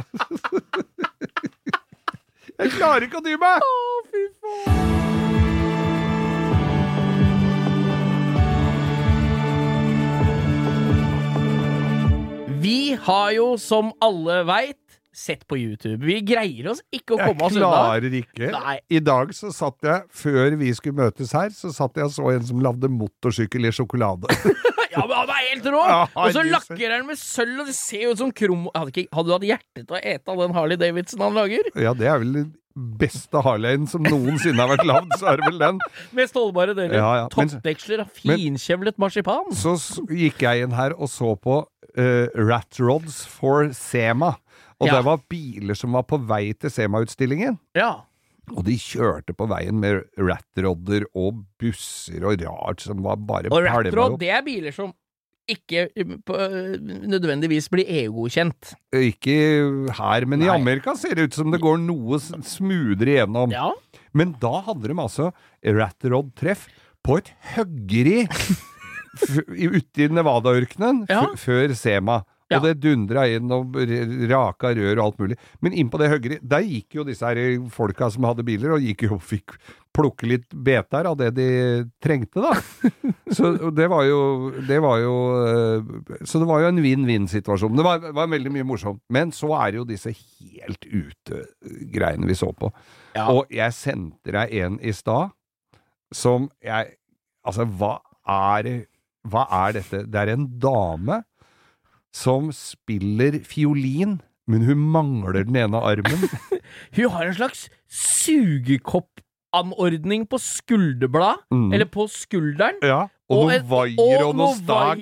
[2.57, 3.61] Jeg klarer ikke å dy meg!
[3.61, 3.75] Å,
[4.09, 5.66] fy faen.
[12.67, 14.81] Vi har jo, som alle veit,
[15.17, 16.03] sett på YouTube.
[16.05, 17.69] Vi greier oss ikke å Jeg komme oss unna.
[17.71, 18.51] klarer ikke.
[18.53, 18.75] Nei.
[18.93, 22.27] I dag så satt jeg, før vi skulle møtes her, så satt jeg og så
[22.35, 24.33] en som lagde motorsykkel i sjokolade.
[24.97, 25.81] Ja, men han er helt rå!
[25.85, 28.63] Ja, og så lakker han med sølv, og det ser jo ut som krom...
[28.73, 31.69] Hadde, ikke, hadde du hatt hjerte til å ete av den Harley Davidson han lager?
[31.85, 32.47] ja, det er vel den
[33.03, 35.83] beste Harleyen som noensinne har vært lagd, så er det vel den.
[36.17, 36.97] Med stålbare deler.
[36.97, 39.53] Ja, ja, Toppdeksler av finkjevlet marsipan.
[39.57, 39.77] Så
[40.09, 41.61] gikk jeg inn her og så på
[41.97, 44.35] eh, Rat Rods for Sema.
[44.81, 44.99] Og Ja.
[44.99, 47.59] det var biler som var på vei til Sema-utstillingen.
[47.75, 48.03] Ja.
[48.53, 53.65] Og de kjørte på veien med ratrodder og busser og rart som var bare Og
[53.65, 54.93] Rat Ratrod, det er biler som
[55.49, 56.35] ikke um, på,
[57.07, 58.73] nødvendigvis blir EU-godkjent.
[58.99, 59.37] Ikke
[59.95, 63.55] her, men i Amerika ser det ut som det går noe smoothere igjennom.
[63.55, 63.71] Ja.
[64.17, 65.31] Men da hadde de altså
[65.63, 66.67] Ratrod-treff
[67.07, 68.25] på et høggeri
[69.17, 71.27] ute i Nevada-ørkenen Ja.
[71.39, 72.23] før Sema.
[72.47, 72.61] Ja.
[72.61, 73.75] Og det dundra inn og
[74.31, 75.37] raka rør og alt mulig.
[75.61, 77.41] Men inn på det høggeriet, der gikk jo disse her
[77.75, 79.57] folka som hadde biler, og gikk jo og fikk
[79.97, 81.47] plukke litt beter av det de
[82.05, 82.53] trengte, da.
[83.35, 87.75] Så det var jo Det var jo eh, Så det var jo en vinn-vinn-situasjon.
[87.75, 89.01] Det var, var veldig mye morsomt.
[89.11, 92.71] Men så er det jo disse helt ute-greiene vi så på.
[93.17, 93.27] Ja.
[93.33, 95.35] Og jeg sendte deg en i stad
[96.15, 96.95] som jeg
[97.47, 98.67] Altså, hva er
[99.27, 100.05] Hva er dette?
[100.07, 101.23] Det er en dame
[102.17, 106.29] som spiller fiolin, men hun mangler den ene armen.
[106.97, 107.69] Hun har en slags
[108.87, 111.73] sugekoppanordning på skulderbladet, Mm.
[111.73, 112.79] eller på skulderen.
[112.83, 115.01] Ja, og, og, noen vaier og, og noe stag.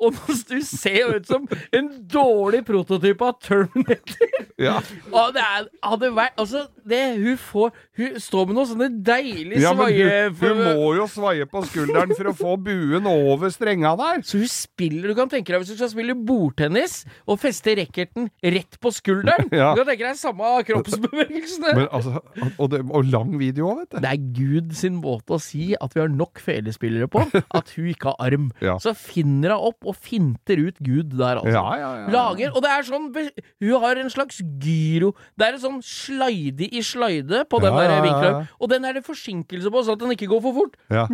[0.00, 1.44] og du ser ut som
[1.76, 4.30] en dårlig prototyp av Terminator.
[4.58, 4.78] Ja.
[5.12, 9.60] Og det er, hadde vært Altså, det hun får Hun står med noen sånne deilige
[9.62, 10.08] Ja, svaie...
[10.32, 14.24] hun, hun må jo svaie på skulderen for å få buen over strenga der.
[14.26, 18.30] Så hun spiller Du kan tenke deg hvis du skal spille bordtennis og feste racketen
[18.42, 19.50] rett på skulderen.
[19.58, 19.72] Ja.
[19.74, 21.72] Du kan tenke deg samme kroppsbevegelsene.
[21.74, 22.20] Men, altså,
[22.58, 23.98] og, det, og lang video òg, vet du.
[24.04, 27.24] Det er Gud sin måte å si at vi har nok felespillere på,
[27.60, 28.48] at hun ikke har arm.
[28.64, 28.76] Ja.
[28.82, 31.54] Så finner hun opp og finter ut Gud der, altså.
[31.54, 32.08] Ja, ja, ja.
[32.14, 36.68] Lager, og det er sånn Hun har en slags gyro Det er en sånn slide
[36.68, 38.48] i slide på den der vinkelen.
[38.58, 40.78] Og den er det forsinkelse på, så at den ikke går for fort.
[40.92, 41.06] Ja.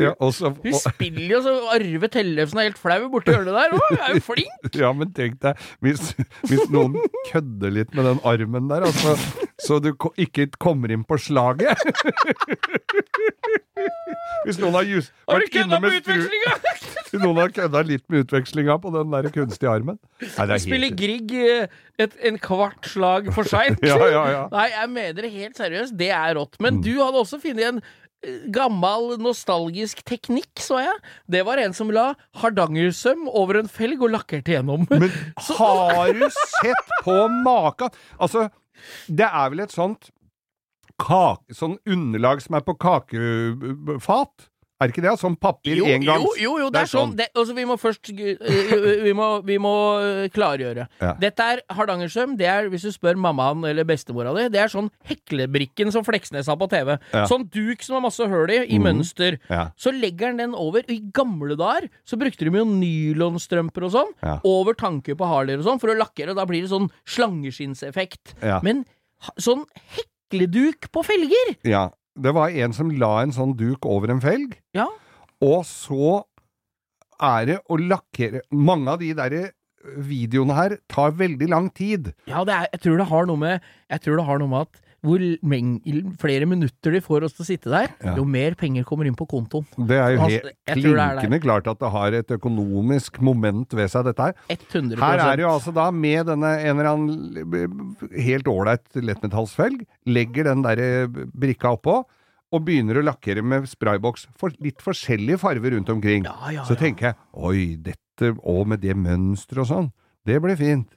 [0.00, 3.74] Ja, og Hun spiller jo så Arve Tellefsen er helt flau borti hjørnet der.
[3.74, 4.68] Hun er jo flink!
[4.82, 6.12] ja, men tenk deg, hvis,
[6.48, 6.96] hvis noen
[7.28, 9.16] kødder litt med den armen der, altså,
[9.64, 9.90] så du
[10.20, 11.76] ikke kommer inn på slaget
[14.44, 16.54] Hvis noen har, just, Har du kødda med utvekslinga?!
[17.10, 20.62] Hvis noen har kødda litt med utvekslinga på den der kunstige armen Nei, det er
[20.64, 23.80] Spiller Grieg eh, et, en kvart slag for seint.
[23.90, 24.42] Ja, ja, ja.
[24.52, 25.96] Nei, jeg mener det helt seriøst.
[26.00, 26.56] Det er rått.
[26.60, 26.84] Men Mm.
[26.86, 30.96] du hadde også funnet en eh, gammel, nostalgisk teknikk, så jeg.
[31.36, 34.86] Det var en som la hardangersøm over en felg og lakkerte gjennom.
[34.92, 35.10] Men
[35.58, 37.90] har du sett på maka?
[38.20, 38.46] Altså,
[39.08, 40.10] det er vel et sånt
[41.00, 44.50] kake, sånn underlag som er på kakefat?
[44.80, 45.12] Er det ikke det?
[45.20, 46.24] Sånn papir Jo, engangs...
[46.24, 47.10] jo, jo, jo, det er sånn.
[47.18, 48.08] Det, altså, vi må først
[49.04, 49.72] Vi må, vi må
[50.32, 50.86] klargjøre.
[51.02, 51.10] Ja.
[51.20, 52.36] Dette er hardangersøm.
[52.40, 56.48] Det er, hvis du spør mammaen eller bestemora di, det er sånn heklebrikken som Fleksnes
[56.48, 56.94] har på TV.
[57.12, 57.26] Ja.
[57.28, 59.36] Sånn duk som har masse hull i, i mønster.
[59.52, 59.66] Ja.
[59.76, 60.86] Så legger han den over.
[60.90, 64.16] I gamle dager så brukte de jo nylonstrømper og sånn
[64.48, 66.32] over tanker på Harleyer og sånn for å lakkere.
[66.38, 68.36] Da blir det sånn slangeskinnseffekt.
[68.64, 68.86] Men
[69.36, 69.66] sånn
[69.98, 71.56] hekleduk på felger!
[71.68, 71.90] Ja.
[72.20, 74.86] Det var en som la en sånn duk over en felg, Ja.
[75.40, 76.24] og så
[77.20, 79.50] er det å lakkere Mange av de der
[79.96, 82.12] videoene her tar veldig lang tid.
[82.28, 83.60] Ja, det er, jeg tror det har noe med
[83.90, 85.22] Jeg tror det har noe med at hvor
[86.20, 88.14] flere minutter de får oss til å sitte der, Ja.
[88.16, 89.64] jo mer penger kommer inn på kontoen.
[89.76, 94.04] Det er jo Altså, helt klinkende klart at det har et økonomisk moment ved seg,
[94.04, 94.34] dette her.
[94.50, 99.86] 100 Her er det jo altså da med denne en eller annen helt ålreit lettmetallsfelg,
[100.06, 102.04] legger den der brikka oppå,
[102.52, 106.24] og begynner å lakkere med sprayboks for litt forskjellige farver rundt omkring.
[106.26, 109.92] Ja, ja, Så tenker jeg, oi, dette, og med det mønsteret og sånn,
[110.26, 110.88] det blir fint.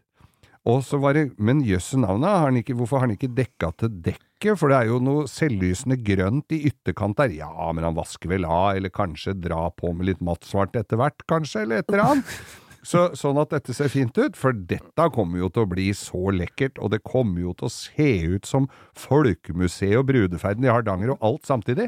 [0.69, 3.73] Og så var det, men jøsse navnet, har han ikke, hvorfor har han ikke dekka
[3.81, 4.55] til dekket?
[4.59, 7.33] For det er jo noe selvlysende grønt i ytterkant der.
[7.35, 11.25] Ja, men han vasker vel av, eller kanskje dra på med litt mattsvart etter hvert,
[11.27, 12.35] kanskje, eller et eller annet.
[12.83, 16.33] Så, sånn at dette ser fint ut, for dette kommer jo til å bli så
[16.35, 18.67] lekkert, og det kommer jo til å se ut som
[18.99, 21.87] Folkemuseet og Brudeferden i Hardanger og alt samtidig.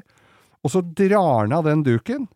[0.64, 2.30] Og så drar han av den duken,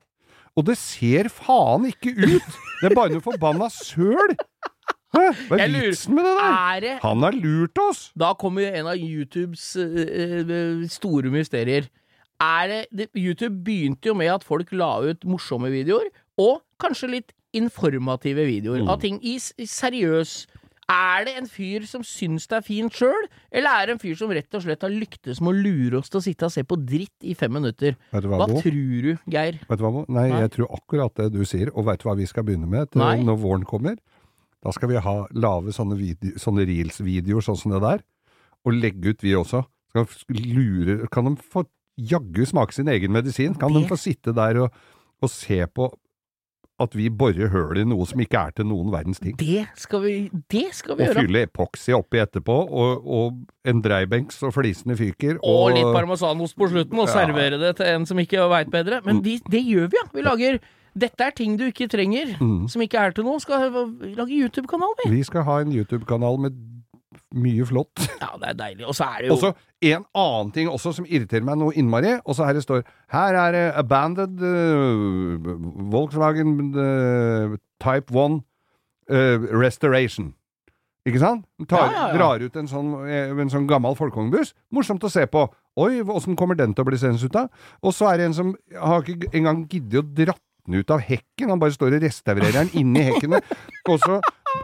[0.60, 2.60] og det ser faen ikke ut!
[2.82, 4.36] Det er bare noe forbanna søl!
[5.16, 5.24] Hæ?
[5.50, 6.52] Hva er lurer- vitsen med det der?
[6.54, 8.12] Er det Han har lurt oss!
[8.18, 11.90] Da kommer en av YouTubes eh, store mysterier.
[12.40, 16.08] Er det, det YouTube begynte jo med at folk la ut morsomme videoer,
[16.40, 18.90] og kanskje litt informative videoer Mm.
[18.94, 20.46] av ting i, i seriøs
[20.90, 24.16] Er det en fyr som syns det er fint sjøl, eller er det en fyr
[24.18, 26.64] som rett og slett har lyktes med å lure oss til å sitte og se
[26.66, 27.94] på dritt i fem minutter?
[28.12, 28.74] Hva, Hva tror
[29.06, 29.60] du, Geir?
[29.70, 30.06] Vet du hva?
[30.10, 30.40] Nei, Nei.
[30.48, 33.02] jeg tror akkurat det du sier, og veit du hva vi skal begynne med til,
[33.02, 33.98] når våren kommer?
[34.66, 38.02] Da skal vi ha lave sånne, video, sånne reels-videoer sånn som det der,
[38.68, 39.64] og legge ut vi også.
[39.94, 40.06] Skal
[40.36, 41.64] lure Kan de få
[42.00, 43.56] jaggu smake sin egen medisin?
[43.60, 44.76] Kan de få sitte der og,
[45.24, 45.88] og se på
[46.80, 49.34] at vi borer høl i noe som ikke er til noen verdens ting.
[49.36, 50.14] Det skal vi,
[50.48, 51.24] det skal vi Og gjøre.
[51.26, 55.42] fylle epoxy oppi etterpå, og, og en dreibenks så flisene fyker.
[55.44, 57.12] Og litt parmesanost på slutten, og Ja.
[57.12, 57.18] Mm.
[57.18, 59.02] servere det til en som ikke veit bedre.
[59.04, 60.06] Men de, det gjør vi, ja.
[60.16, 60.60] Vi lager
[61.00, 62.68] Dette er ting du ikke trenger, Mm.
[62.70, 63.40] som ikke er til noe.
[63.40, 63.72] Skal
[64.18, 65.12] lage YouTube-kanal, vi.
[65.18, 66.58] Vi skal ha en YouTube-kanal med
[67.36, 68.08] mye flott.
[68.22, 68.88] Ja, det er deilig.
[68.90, 71.74] Og så er det jo Og så en annen ting også som irriterer meg noe
[71.78, 72.82] innmari, og så her det står
[73.14, 78.42] Her er det abandoned uh, Volkswagen uh, Type 1
[79.12, 80.34] uh, Restoration.
[81.08, 81.46] Ikke sant?
[81.70, 82.18] Tar, Ja, ja, ja.
[82.18, 84.52] Drar ut en sånn, eh, en sånn gammel folkevognbuss.
[84.76, 85.46] Morsomt å se på.
[85.80, 87.48] Oi, åssen kommer den til å bli seende ut av?
[87.82, 91.02] Og så er det en som har ikke engang giddet å dratt den ut av
[91.04, 91.50] hekken.
[91.52, 93.42] Han bare står og restaurerer den inni hekkene.
[93.90, 94.20] Og så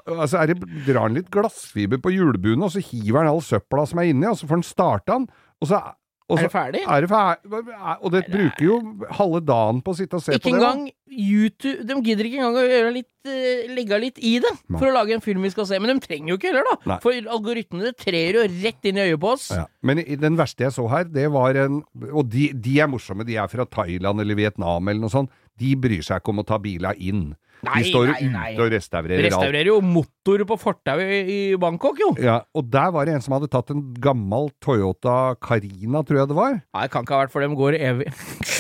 [0.08, 4.02] altså det, drar han litt glassfiber på hjulbuene, og så hiver han all søpla som
[4.02, 5.30] er inni, og så får han starta den.
[5.62, 5.80] Og så,
[6.26, 6.80] og Er det ferdig?
[6.90, 7.64] er det ferdig.
[8.02, 8.76] Og det bruker jo
[9.14, 10.58] halve dagen på å sitte og se Ikke på det.
[10.58, 10.80] engang
[11.16, 14.80] YouTube De gidder ikke engang å gjøre litt, eh, legge litt i det Nei.
[14.82, 15.78] for å lage en film vi skal se.
[15.80, 16.76] Men de trenger jo ikke heller, da.
[16.96, 16.98] Nei.
[17.06, 19.46] For algoritmene trer jo rett inn i øyet på oss.
[19.54, 19.68] Ja.
[19.86, 23.38] Men den verste jeg så her, det var en Og de, de er morsomme, de
[23.38, 25.30] er fra Thailand eller Vietnam eller noe sånt.
[25.60, 27.34] De bryr seg ikke om å ta bila inn.
[27.66, 28.50] Nei, de står nei, nei.
[28.54, 29.32] ute og restaurerer alt.
[29.32, 32.10] Restaurerer jo motor på fortauet i, Bangkok, jo.
[32.22, 36.30] Ja, og der var det en som hadde tatt en gammel Toyota Carina, tror jeg
[36.30, 36.60] det var.
[36.60, 38.12] Nei, det kan ikke ha vært for dem går evig.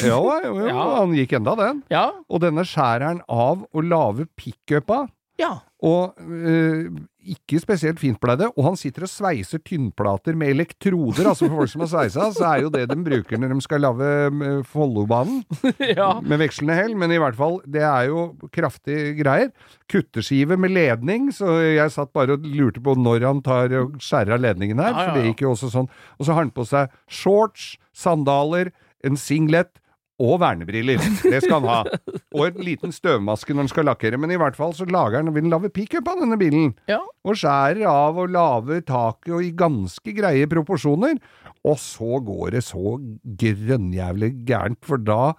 [0.07, 0.87] Ja, jo, jo, Ja.
[1.01, 1.83] han gikk enda den.
[1.93, 2.07] ja.
[2.31, 5.03] Og denne skjærer han av og lager pickupa.
[5.37, 5.51] Ja.
[5.85, 6.87] Og øh,
[7.25, 8.47] ikke spesielt fint blei det.
[8.55, 11.27] Og han sitter og sveiser tynnplater med elektroder.
[11.29, 13.85] Altså for folk som har sveisa, så er jo det de bruker når de skal
[13.85, 15.43] lage øh, Follobanen.
[15.99, 16.09] ja.
[16.21, 19.53] Med vekslende hell, men i hvert fall, det er jo kraftige greier.
[19.91, 24.37] Kutterskive med ledning, så jeg satt bare og lurte på når han tar og skjærer
[24.37, 25.89] av ledningen her, Ja, ja, for det gikk jo også sånn.
[26.17, 28.73] Og så har han på seg shorts, sandaler,
[29.05, 29.75] en singlet
[30.21, 31.01] og vernebriller.
[31.23, 31.97] Det skal han ha.
[32.35, 34.19] Og en liten støvmaske når han skal lakkere.
[34.21, 36.71] Men i hvert fall så lager han, vil han lage pickup av denne bilen.
[36.91, 37.01] Ja.
[37.27, 41.19] Og skjærer av og lager taket og i ganske greie proporsjoner.
[41.65, 42.97] Og så går det så
[43.41, 45.33] grønnjævlig gærent, for da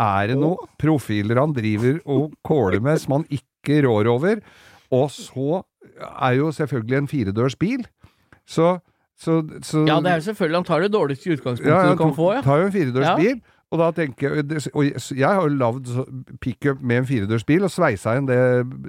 [0.00, 4.40] er det noe profiler han driver og kåler med som han ikke rår over.
[4.94, 5.62] Og så
[6.00, 7.84] er jo selvfølgelig en firedørs bil.
[8.48, 8.78] Så,
[9.18, 12.14] så, så ja, det er jo selvfølgelig Han tar det dårligste utgangspunktet ja, du kan
[12.16, 12.40] få, ja.
[12.42, 13.34] tar jo en firedørs Ja.
[13.70, 15.90] Og da tenker jeg, og jeg, har jo lagd
[16.42, 18.40] pickup med en firedørsbil og sveisa inn det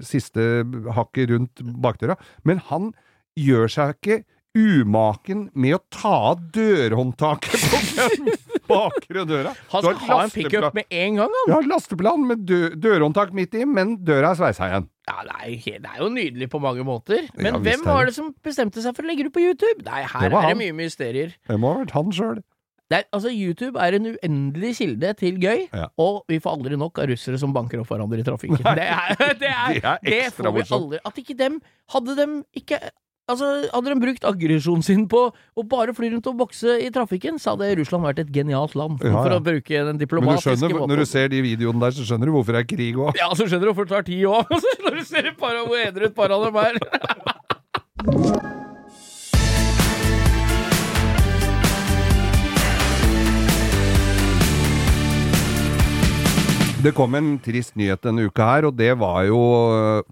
[0.06, 0.66] siste
[0.98, 2.18] hakket rundt bakdøra.
[2.48, 2.90] Men han
[3.38, 4.24] gjør seg ikke
[4.58, 8.32] umaken med å ta av dørhåndtaket på den
[8.72, 9.54] bakre døra.
[9.72, 11.54] Han skal ha en pickup med en gang, han.
[11.54, 14.90] Ja, lasteplan med dør, dørhåndtak midt i, men døra er sveisa igjen.
[15.08, 17.30] Ja, det er, jo det er jo nydelig på mange måter.
[17.38, 18.12] Men Ja, hvem var det.
[18.12, 19.86] det som bestemte seg for å legge det på YouTube?
[19.88, 21.36] Nei, her Det er det mye mysterier.
[21.48, 22.42] Det må ha vært han sjøl.
[22.92, 25.88] Det er, altså, YouTube er en uendelig kilde til gøy, Ja.
[25.98, 28.60] og vi får aldri nok av russere som banker opp hverandre i trafikken.
[28.60, 31.62] Det er, det er, Det er det ekstra får vi aldri At ikke dem
[31.96, 32.82] Hadde dem ikke
[33.32, 37.38] Altså, Hadde de brukt aggresjonen sin på å bare fly rundt og bokse i trafikken,
[37.40, 39.22] så hadde Russland vært et genialt land, Ja, ja.
[39.24, 40.92] for å bruke den Men du diplomatiske skjønner, måten.
[40.92, 43.14] når du ser de videoene der, så skjønner du hvorfor det er krig òg.
[43.22, 44.52] Ja, så skjønner du hvorfor det tar tid òg,
[44.84, 46.82] når du ser et par hvor edru et par av dem er.
[56.82, 59.38] Det kom en trist nyhet denne uka her, og det var jo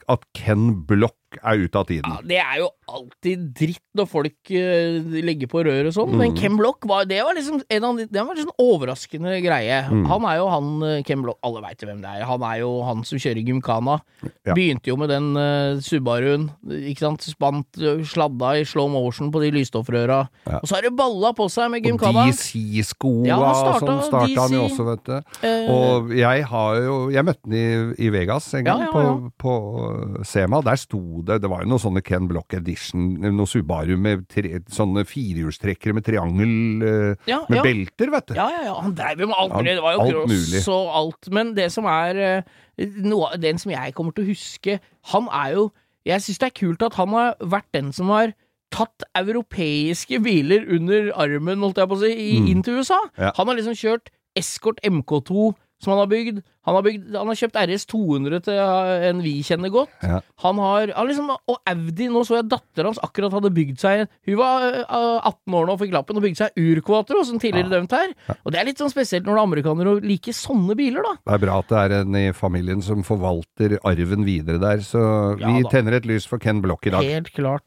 [0.05, 2.09] at Ken Block er ute av tiden.
[2.09, 6.17] Ja, det er jo alltid dritt når folk uh, legger på rør og sånn, Mm.
[6.23, 9.80] men Ken Block var, det var liksom en av de, det var sånn overraskende greie.
[9.91, 10.05] Mm.
[10.09, 12.23] Han er jo han eh, Ken Block, alle veit jo hvem det er.
[12.25, 13.99] Han er jo han som kjører Gymkhana.
[14.47, 14.55] Ja.
[14.57, 17.27] Begynte jo med den uh, Subaruen, ikke sant.
[17.30, 17.77] Spant,
[18.09, 20.21] sladda i slow motion på de lysstoffrøra.
[20.49, 20.59] Ja.
[20.63, 24.55] Og så har det balla på seg med Og DC-skoa Ja, starta sånn starta han
[24.55, 25.15] jo også, vet du.
[25.45, 27.65] Eh, Og jeg har jo Jeg møtte han i,
[28.07, 29.03] i Vegas en gang, på,
[29.39, 29.53] på
[30.27, 30.61] Sema.
[30.65, 34.59] Der sto det Det var jo noen sånne Ken Block Edition, noen Subaru med tre,
[34.70, 37.63] sånne firehjulstrekkere med triangel eh, Ja, med ja.
[37.63, 38.34] belter, vet du.
[38.38, 38.76] Ja, ja, ja.
[38.82, 39.76] Han dreiv jo med alt mulig.
[39.76, 40.63] Det var jo alt cross mulig.
[40.76, 41.32] og alt.
[41.39, 44.80] Men det som er eh, noe, Den som jeg kommer til å huske
[45.13, 45.65] Han er jo
[46.07, 48.32] Jeg syns det er kult at han har vært den som har
[48.72, 52.47] tatt europeiske biler under armen, holdt jeg på å si, i, Mm.
[52.51, 52.99] inn til USA.
[53.17, 53.32] Ja.
[53.36, 56.41] Han har liksom kjørt Escort MK2 som han har bygd.
[56.67, 59.93] Han har, bygd, han har kjøpt RS 200 til eh, en vi kjenner godt.
[60.05, 60.19] Ja.
[60.43, 64.03] Han har, han liksom, Og Audi, nå så jeg dattera hans akkurat hadde bygd seg
[64.27, 67.71] Hun var eh, 18 år nå og fikk lappen og bygde seg Urquatro, som tidligere
[67.73, 68.13] dømt her.
[68.43, 71.15] Og det er litt sånn spesielt når det er amerikanere og liker sånne biler, da.
[71.25, 75.01] Det er bra at det er en i familien som forvalter arven videre der, så
[75.39, 75.73] Ja vi da.
[75.73, 77.07] tenner et lys for Ken Block i dag.
[77.07, 77.65] Helt klart.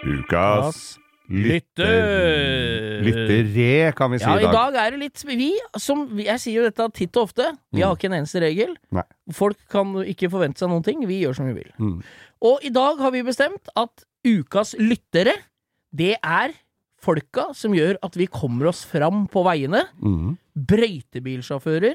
[0.00, 0.96] Ukas
[1.30, 3.02] Lytter.
[3.06, 4.52] Lyttere, kan vi si Ja, i i dag.
[4.74, 7.94] dag er det litt Vi, som Jeg sier jo dette titt og ofte, vi har
[7.94, 8.74] ikke en eneste regel.
[8.90, 9.04] Nei.
[9.32, 11.06] Folk kan ikke forvente seg noen ting.
[11.06, 11.70] Vi gjør som vi vil.
[11.78, 12.00] Mm.
[12.42, 15.34] Og i dag har vi bestemt at ukas lyttere,
[15.94, 16.52] det er
[17.00, 19.86] folka som gjør at vi kommer oss fram på veiene.
[20.02, 20.36] Mm.
[20.56, 21.94] Brøytebilsjåfører,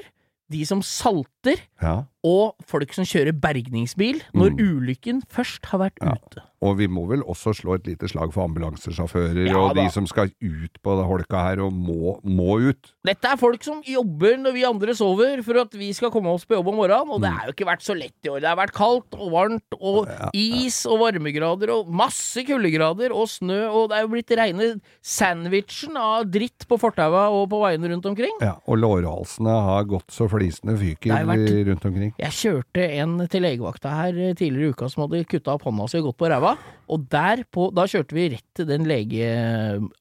[0.50, 2.04] de som salter, Ja.
[2.26, 6.10] Og folk som kjører bergningsbil når ulykken først har vært Mm.
[6.10, 6.14] Ja.
[6.26, 6.42] ute.
[6.66, 9.90] Og vi må vel også slå et lite slag for ambulansesjåfører Ja og de da.
[9.92, 12.92] som skal ut på det holka her og må, må ut.
[13.04, 16.46] Dette er folk som jobber når vi andre sover, for at vi skal komme oss
[16.48, 17.12] på jobb om morgenen.
[17.12, 17.36] Og det Mm.
[17.38, 18.40] har jo ikke vært så lett i år.
[18.40, 23.60] Det har vært kaldt og varmt, og is og varmegrader, og masse kuldegrader og snø,
[23.70, 28.06] og det er jo blitt reine sandwichen av dritt på fortaua og på veiene rundt
[28.08, 28.32] omkring.
[28.40, 31.20] Ja, og lårhalsene har gått så flisene fyker
[31.68, 32.14] rundt omkring.
[32.16, 35.98] Jeg kjørte en til legevakta her tidligere i uka som hadde kutta opp hånda si
[36.00, 36.54] og gått på ræva.
[36.88, 39.26] Og der på, da kjørte vi rett til den lege...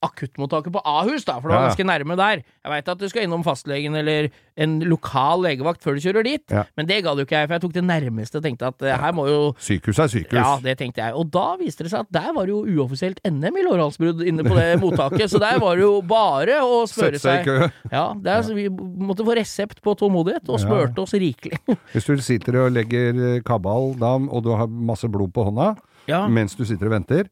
[0.05, 2.41] akuttmottaket på Ahus, da, for det var Ja, ganske nærme der.
[2.65, 4.29] Jeg veit at du skal innom fastlegen eller
[4.61, 6.63] en lokal legevakt før du kjører dit, Ja.
[6.77, 8.95] men det gadd jo ikke jeg, for jeg tok det nærmeste og tenkte at eh,
[9.01, 10.37] her må jo Sykehus er sykehus.
[10.39, 11.13] ja, det tenkte jeg.
[11.17, 14.45] Og da viste det seg at der var det jo uoffisielt NM i lårhalsbrudd inne
[14.47, 17.71] på det mottaket, så der var det jo bare å spørre Sette seg i kø.
[17.91, 20.87] Ja, er, så vi måtte få resept på tålmodighet, og Ja.
[21.03, 21.59] oss rikelig.
[21.93, 25.73] Hvis du sitter og legger eh, kabal da, og du har masse blod på hånda
[26.09, 27.29] Ja, mens du sitter og venter,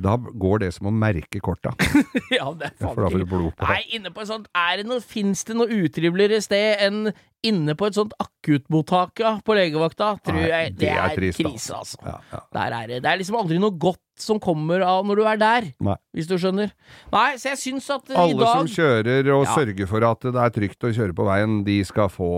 [0.00, 1.74] da går det som å merke korta.
[2.34, 5.44] ja det er Ja, faen på Nei, inne på et sånt Er det noe Fins
[5.46, 7.12] det noe utriveligere sted enn
[7.46, 10.14] inne på et sånt akuttmottak ja, på legevakta?
[10.24, 12.00] Tror Nei, jeg det det er trist, krise, altså.
[12.04, 12.40] Ja, ja.
[12.56, 13.02] Der er det.
[13.04, 15.96] Det er liksom aldri noe godt som kommer av når du er der, Nei.
[16.14, 16.70] hvis du skjønner.
[17.10, 19.54] Nei, så jeg syns at Alle i Alle som kjører og Ja.
[19.56, 22.28] sørger for at det er trygt å kjøre på veien, de skal få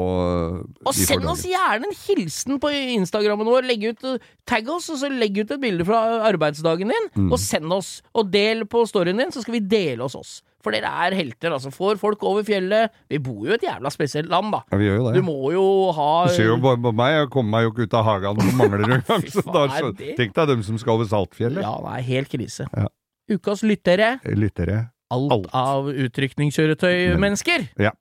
[0.87, 3.67] Og send oss gjerne en hilsen på Instagrammen vår.
[3.69, 4.17] Legg ut, uh,
[4.49, 6.01] tagg oss, og så legg ut et bilde fra
[6.33, 7.31] arbeidsdagen din, Mm.
[7.33, 8.01] og send oss.
[8.15, 10.43] Og del på storyen din, så skal vi dele oss oss.
[10.67, 11.71] For dere er helter, altså.
[11.71, 12.91] Får folk over fjellet.
[13.07, 14.65] Vi bor jo i et jævla spesielt land, da.
[14.73, 15.13] Ja, vi gjør jo det.
[15.15, 17.87] Du må jo ha Du ser jo bare på meg, jeg kommer meg jo ikke
[17.87, 19.05] ut av hagen som mangler engang.
[19.13, 21.63] gang, Så så- Tenk deg dem som skal over Saltfjellet.
[21.63, 22.67] Ja, det er helt krise.
[22.75, 22.89] Ja.
[23.31, 24.17] Ukas lyttere.
[24.27, 24.89] Lyttere.
[25.15, 25.47] Alt, Alt.
[25.55, 27.69] av utrykningskjøretøymennesker.
[27.79, 27.93] Ja.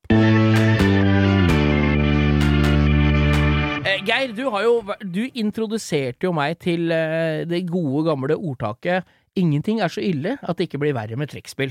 [3.85, 9.05] Eh, Geir, du, har jo, du introduserte jo meg til eh, det gode, gamle ordtaket
[9.35, 11.67] 'Ingenting er så ille at det ikke blir verre med trekkspill'.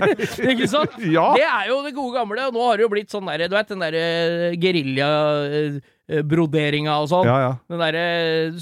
[0.52, 0.90] ikke sant?
[0.98, 1.34] Ja.
[1.38, 3.54] Det er jo det gode gamle, og nå har det jo blitt sånn derre Du
[3.54, 4.04] vet den derre
[4.58, 7.26] geriljabroderinga og sånn.
[7.30, 7.52] Ja, ja.
[7.70, 8.04] Den derre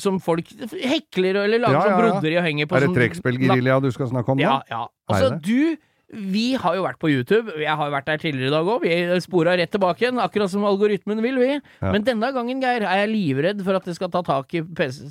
[0.03, 0.47] som folk
[0.77, 4.13] hekler eller lager Ja, sånn broderi og henger på Er det sånn trekkspillgerilja du skal
[4.13, 4.45] snakke om nå?
[4.45, 4.85] Ja, ja.
[5.09, 5.81] Altså, du
[6.13, 7.57] vi har jo vært på YouTube.
[7.57, 8.85] Jeg har jo vært der tidligere i dag òg.
[8.85, 8.93] Vi
[9.25, 11.57] spora rett tilbake igjen, akkurat som algoritmen vil, vi.
[11.57, 11.89] Ja.
[11.89, 15.09] Men denne gangen, Geir, er jeg livredd for at det skal ta tak i PC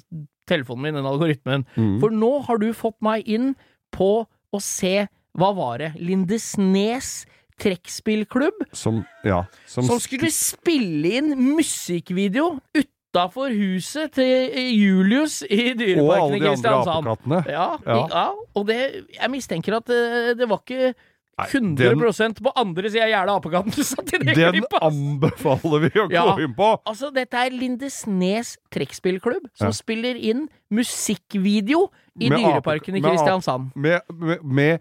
[0.50, 1.66] telefonen min, den algoritmen.
[1.78, 2.00] Mm.
[2.02, 3.54] For nå har du fått meg inn
[3.94, 5.94] på å se Hva var det?
[6.04, 7.26] Lindesnes
[7.62, 8.66] trekkspillklubb?
[8.76, 16.40] Som, ja, som, Som skulle spille inn musikkvideo utafor huset til Julius i Og alle
[16.40, 17.08] de andre Kristiansand.
[17.08, 17.42] apekattene.
[17.52, 18.00] Ja, Ja.
[18.12, 18.26] ja.
[18.56, 18.80] og det,
[19.16, 20.94] jeg mistenker at det, det var ikke
[21.40, 26.26] Nei, 100% på andre sida av gjerdet apekatten Den anbefaler vi å Ja.
[26.36, 26.68] gå inn på!
[26.86, 29.74] Altså, dette er Lindesnes trekkspillklubb som Ja.
[29.74, 31.88] spiller inn musikkvideo
[32.20, 33.72] i Med Dyreparken i Kristiansand.
[33.76, 34.80] Med, med, med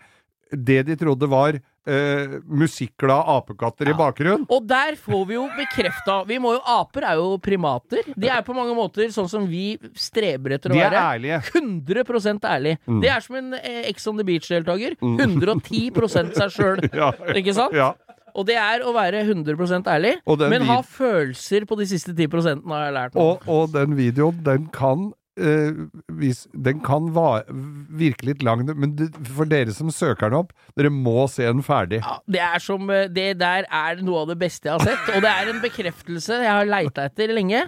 [0.51, 4.47] det de trodde var eh, musikkglade apekatter i bakgrunnen.
[4.53, 8.05] Og der får vi jo bekrefta Vi må jo Aper er jo primater.
[8.17, 10.91] De er på mange måter sånn som vi streber etter å være.
[10.91, 11.41] De er ærlige.
[11.55, 12.77] 100 ærlig.
[12.87, 13.01] Mm.
[13.05, 14.99] Det er som en eh, Ex on the Beach-deltaker.
[15.01, 15.91] 110
[16.37, 16.87] seg sjøl.
[17.01, 17.13] Ja.
[17.37, 17.73] Ikke sant?
[17.77, 17.93] Ja.
[18.37, 20.13] Og det er å være 100 ærlig,
[20.51, 22.29] men ha følelser på de siste 10
[22.71, 23.17] har jeg lært.
[23.19, 25.11] Og, og den videoen, den kan
[25.41, 25.81] eh,
[26.21, 30.53] vis, Den kan va virke litt lang, men det, for dere som søker den opp,
[30.79, 32.03] dere må se den ferdig.
[32.05, 35.11] Ja, det er som eh, Det der er noe av det beste jeg har sett,
[35.17, 37.65] og det er en bekreftelse jeg har leita etter lenge.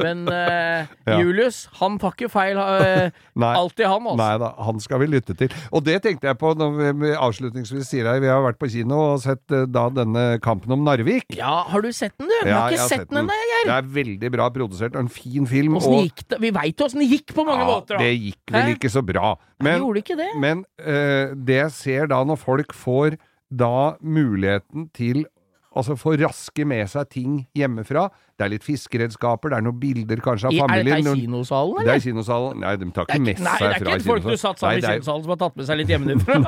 [0.00, 1.16] Men eh, Ja.
[1.18, 2.58] Julius, han tar ikke feil.
[2.58, 3.10] eh,
[3.42, 3.52] Nei.
[3.58, 4.18] alltid han, altså.
[4.20, 5.52] Nei da, han skal vi lytte til.
[5.72, 8.20] Og det tenkte jeg på når vi vi avslutningsvis sier her.
[8.22, 11.26] Vi har vært på kino og sett eh, da denne kampen om Narvik.
[11.36, 12.34] Ja, har du sett den, du?
[12.46, 13.66] Jeg har ikke sett den ennå, Geir.
[13.70, 15.76] Det er veldig bra produsert og en fin film.
[15.80, 16.24] Og-?
[16.42, 18.04] Vi veit jo åssen det gikk på mange ja, måter, da.
[18.04, 19.34] Det gikk vel ikke så bra.
[19.62, 20.30] Men, gjorde ikke det?
[20.42, 23.18] men uh, det jeg ser da, når folk får
[23.52, 25.24] da muligheten til
[25.72, 30.20] Altså få raske med seg ting hjemmefra, det er litt fiskeredskaper, det er noen bilder
[30.24, 31.84] kanskje av I, er det i kinosalen, eller?
[31.86, 32.60] Det er i kinosalen.
[32.62, 34.42] Nei, de tar Det er ikke ikke, med nei, det er ikke folk du kinosalen.
[34.42, 36.38] satt sammen i kinosalen som har tatt med seg litt hjemmefra.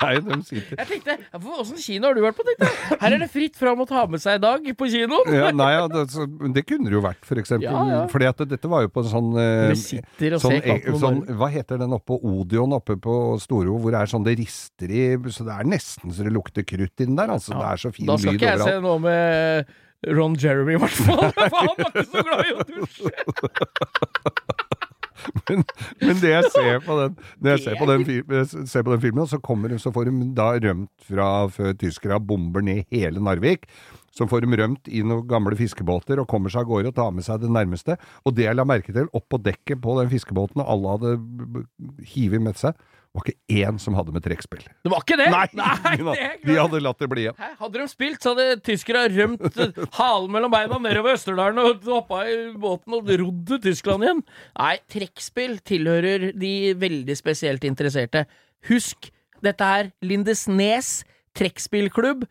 [0.00, 2.44] Nei, nei, de sitter Jeg tenkte, "Hvor- Åssen kino har du vært på?
[2.46, 2.98] tenkte jeg.
[3.00, 5.32] Her er det fritt fram å ta med seg i dag på kinoen.
[5.40, 7.66] ja, nei, ja, det, så, det kunne det jo vært, for eksempel.
[7.66, 8.06] Ja, ja.
[8.12, 11.18] Fordi at dette var jo på en sånn eh, sitter og sånn, ser katten sånn,
[11.26, 14.38] sånn, Hva heter den oppe på Odeon oppe på Storo, hvor det er sånn det
[14.38, 15.04] rister i
[15.34, 17.58] Så det er nesten så det lukter krutt inni der, altså.
[17.58, 19.74] Det er så fin Da skal ikke jeg se noe med
[20.08, 21.32] Ron Jeremy, i hvert fall.
[21.36, 23.12] For han var ikke så glad i å dusje.
[25.50, 25.62] Men,
[26.00, 28.04] men det jeg ser på den, når jeg ser på den,
[28.70, 32.64] ser på den filmen, så, kommer, så får de da rømt fra før tyskere bomber
[32.64, 33.66] ned hele Narvik.
[34.16, 37.12] Så får de rømt i noen gamle fiskebåter og kommer seg av gårde og tar
[37.14, 37.98] med seg det nærmeste.
[38.24, 41.66] Og det jeg la merke til, opp på dekket på den fiskebåten, og alle hadde
[42.14, 42.74] hivet med seg,
[43.16, 44.62] var ikke én som hadde med trekkspill.
[44.84, 45.26] Det var ikke det!
[45.34, 47.38] Nei, Nei det de hadde latt det bli igjen.
[47.40, 47.48] Hæ?
[47.58, 52.20] Hadde de spilt, så hadde tyskerne rømt eh, halen mellom beina nedover Østerdalen og hoppa
[52.30, 54.22] i båten og rodd til Tyskland igjen.
[54.60, 58.26] Nei, trekkspill tilhører de veldig spesielt interesserte.
[58.70, 59.10] Husk,
[59.42, 61.00] dette er Lindesnes
[61.38, 62.26] trekkspillklubb,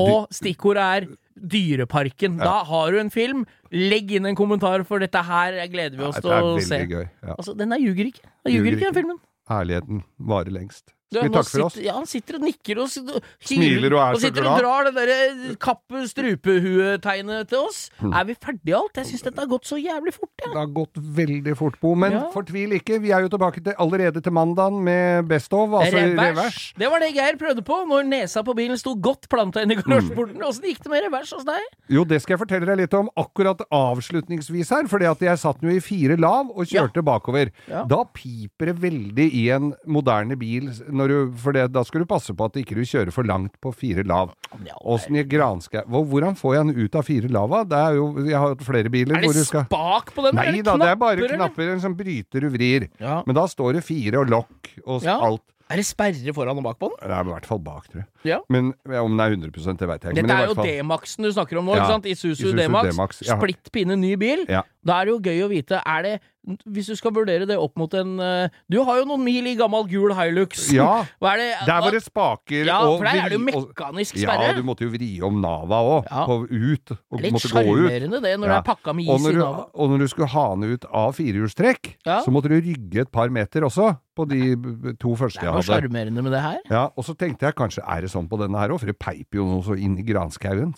[0.00, 1.08] og stikkordet er
[1.40, 2.36] Dyreparken.
[2.40, 3.46] Da har du en film.
[3.72, 6.82] Legg inn en kommentar, for dette her gleder vi oss til å se.
[6.84, 7.06] gøy.
[7.24, 7.36] Ja.
[7.38, 8.26] Altså, den er ljuger ikke.
[8.44, 8.90] Den Ljuger ikke.
[8.90, 9.20] den filmen.
[9.50, 10.90] Ærligheten varer lengst.
[11.10, 11.72] Skal vi takker for oss?
[11.74, 14.52] sitter- Ja, han sitter og nikker og, og Smiler og er så sitter glad.
[14.52, 17.80] og drar det derre kappe strupehuetegnet til oss.
[17.98, 18.12] Hmm.
[18.14, 18.94] Er vi ferdige alt?
[19.00, 20.50] Jeg syns dette har gått så jævlig fort, Ja.
[20.54, 21.94] Det har gått veldig fort, Bo.
[21.94, 22.30] Men Ja.
[22.30, 23.00] fortvil ikke.
[23.02, 26.36] Vi er jo tilbake til, allerede til mandagen med Best of, altså revers.
[26.36, 26.72] revers.
[26.78, 29.74] Det var det Geir prøvde på når nesa på bilen sto godt planta inn i
[29.74, 29.82] Hmm.
[29.90, 30.40] garasjeporten.
[30.42, 31.60] Åssen gikk det med revers hos deg?
[31.88, 34.84] Jo, det skal jeg fortelle deg litt om akkurat avslutningsvis her.
[34.88, 37.50] fordi at jeg satt nå i fire lav og kjørte bakover.
[37.68, 37.84] Ja.
[37.84, 40.70] Da piper det veldig i en moderne bil,
[41.00, 43.56] når du, for det, da skal du passe på at ikke du kjører for langt
[43.64, 44.34] på fire lav.
[44.66, 47.62] Ja, Åssen i granskau Hvordan får jeg den ut av fire lava?
[47.68, 50.24] Det er jo, jeg har hatt flere biler Er hvor det du skal spak på
[50.26, 50.36] den?
[50.38, 51.36] Nei eller da, det er bare eller?
[51.38, 52.88] knapper som bryter og vrir.
[53.00, 53.20] Ja.
[53.26, 55.16] Men da står det fire og lokk og Ja.
[55.30, 55.46] alt.
[55.70, 56.98] Er det sperre foran og bak på den?
[56.98, 58.08] Det er i hvert fall bak, tror jeg.
[58.26, 58.40] Ja.
[58.50, 60.16] Men ja, om den er 100 det vet jeg ikke.
[60.18, 62.08] Dette men i er jo D-Maxen du snakker om nå, Ja, ikke sant?
[62.10, 63.20] Isuzu, Isuzu D-Max.
[63.22, 64.42] Splitt pinne ny bil.
[64.84, 64.92] Ja.
[64.92, 66.20] Da er det jo gøy å vite, er det
[66.64, 69.52] Hvis du skal vurdere det opp mot en eh, Du har jo noen mil i
[69.58, 70.70] gammel gul Hilux.
[70.78, 71.02] Ja.
[71.20, 74.46] Det Der var det spaker Ja, og for der er det jo mekanisk sperre.
[74.48, 76.24] Ja, du måtte jo vri om Nava òg, Ja.
[76.24, 76.94] ut.
[77.12, 77.90] Og litt måtte gå ut.
[77.90, 78.54] sjarmerende det, når Ja.
[78.56, 79.66] det er pakka med Og is når, i du, Nava.
[79.74, 82.20] og når du skulle ha den ut av firehjulstrekk, Ja.
[82.24, 84.56] så måtte du rygge et par meter også, på de
[84.98, 86.58] to første jeg er Det var sjarmerende med det her.
[86.70, 88.98] Ja, og så tenkte jeg kanskje er det sånn på denne her òg, for det
[88.98, 90.72] peiper jo noe så inn i granskauen.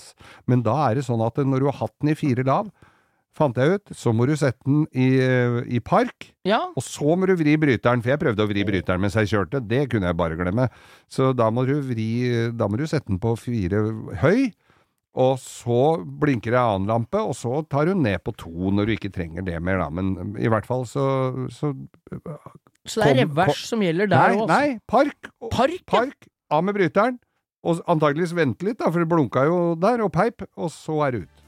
[0.46, 2.70] Men da er det sånn at når du har hatt den i fire lav,
[3.36, 5.06] fant jeg ut, så må du sette den i,
[5.76, 6.30] i park.
[6.44, 6.58] Ja.
[6.76, 9.62] Og så må du vri bryteren, for jeg prøvde å vri bryteren mens jeg kjørte,
[9.68, 10.66] det kunne jeg bare glemme.
[11.08, 12.10] Så da må du vri,
[12.52, 13.80] da må du sette den på fire
[14.20, 14.50] høy,
[15.12, 15.78] og så
[16.20, 19.44] blinker det annen lampe, og så tar hun ned på to når du ikke trenger
[19.44, 19.90] det mer, da.
[19.92, 21.04] Men i hvert fall så,
[21.52, 21.74] så
[22.88, 25.28] Så det er Kom- revers kom- som gjelder der òg, Nei, nei, park.
[25.52, 25.84] Park, ja.
[25.86, 26.28] park.
[26.50, 27.18] Av med bryteren.
[27.62, 31.12] Og antageligvis vente litt, da, for det blunka jo der, og peip, og så er
[31.14, 31.41] det ut.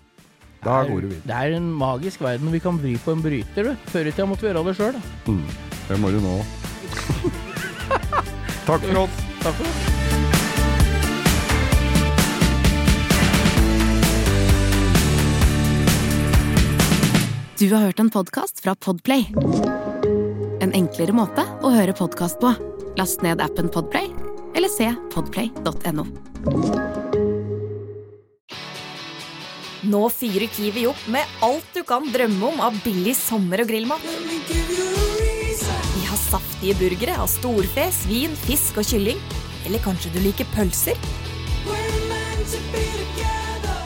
[0.65, 1.27] Da går det videre.
[1.29, 3.91] Det er en magisk verden vi kan vri på en bryter, du.
[3.93, 5.01] Før i tida måtte vi gjøre det sjøl.
[5.29, 5.45] Mm,
[5.89, 6.39] det må du nå.
[8.69, 9.21] Takk for oss.
[9.45, 9.95] Takk for oss.
[17.59, 19.25] Du har hørt en podcast fra Podplay.
[20.61, 22.51] En enklere måte å høre podcast på.
[22.99, 24.11] Last ned appen Podplay,
[24.57, 27.04] eller se podplay.no.
[29.85, 34.05] Nå fyrer Kiwi opp med alt du kan drømme om av billig sommer- og grillmat.
[35.95, 39.21] Vi har saftige burgere av storfe, svin, fisk og kylling.
[39.67, 40.97] Eller kanskje du liker pølser?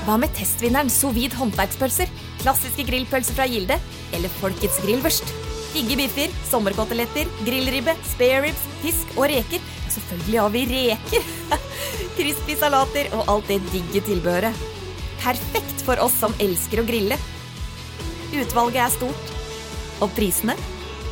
[0.07, 2.09] Hva med testvinneren Sovid håndverkspølser?
[2.45, 3.81] Klassiske grillpølser fra Gilde?
[4.15, 5.35] Eller Folkets grillvørst?
[5.75, 9.61] Digge biffer, sommerkoteletter, grillribbe, spareribs, fisk og reker.
[9.91, 11.31] Selvfølgelig har vi reker!
[12.17, 14.78] Crispy salater og alt det digge tilbehøret.
[15.29, 17.19] Perfekt for oss som elsker å grille.
[18.33, 19.33] Utvalget er stort.
[20.01, 20.55] Og prisene?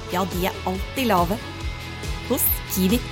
[0.08, 1.36] Ja, de er alltid lave.
[2.30, 3.02] Hos Kiwi.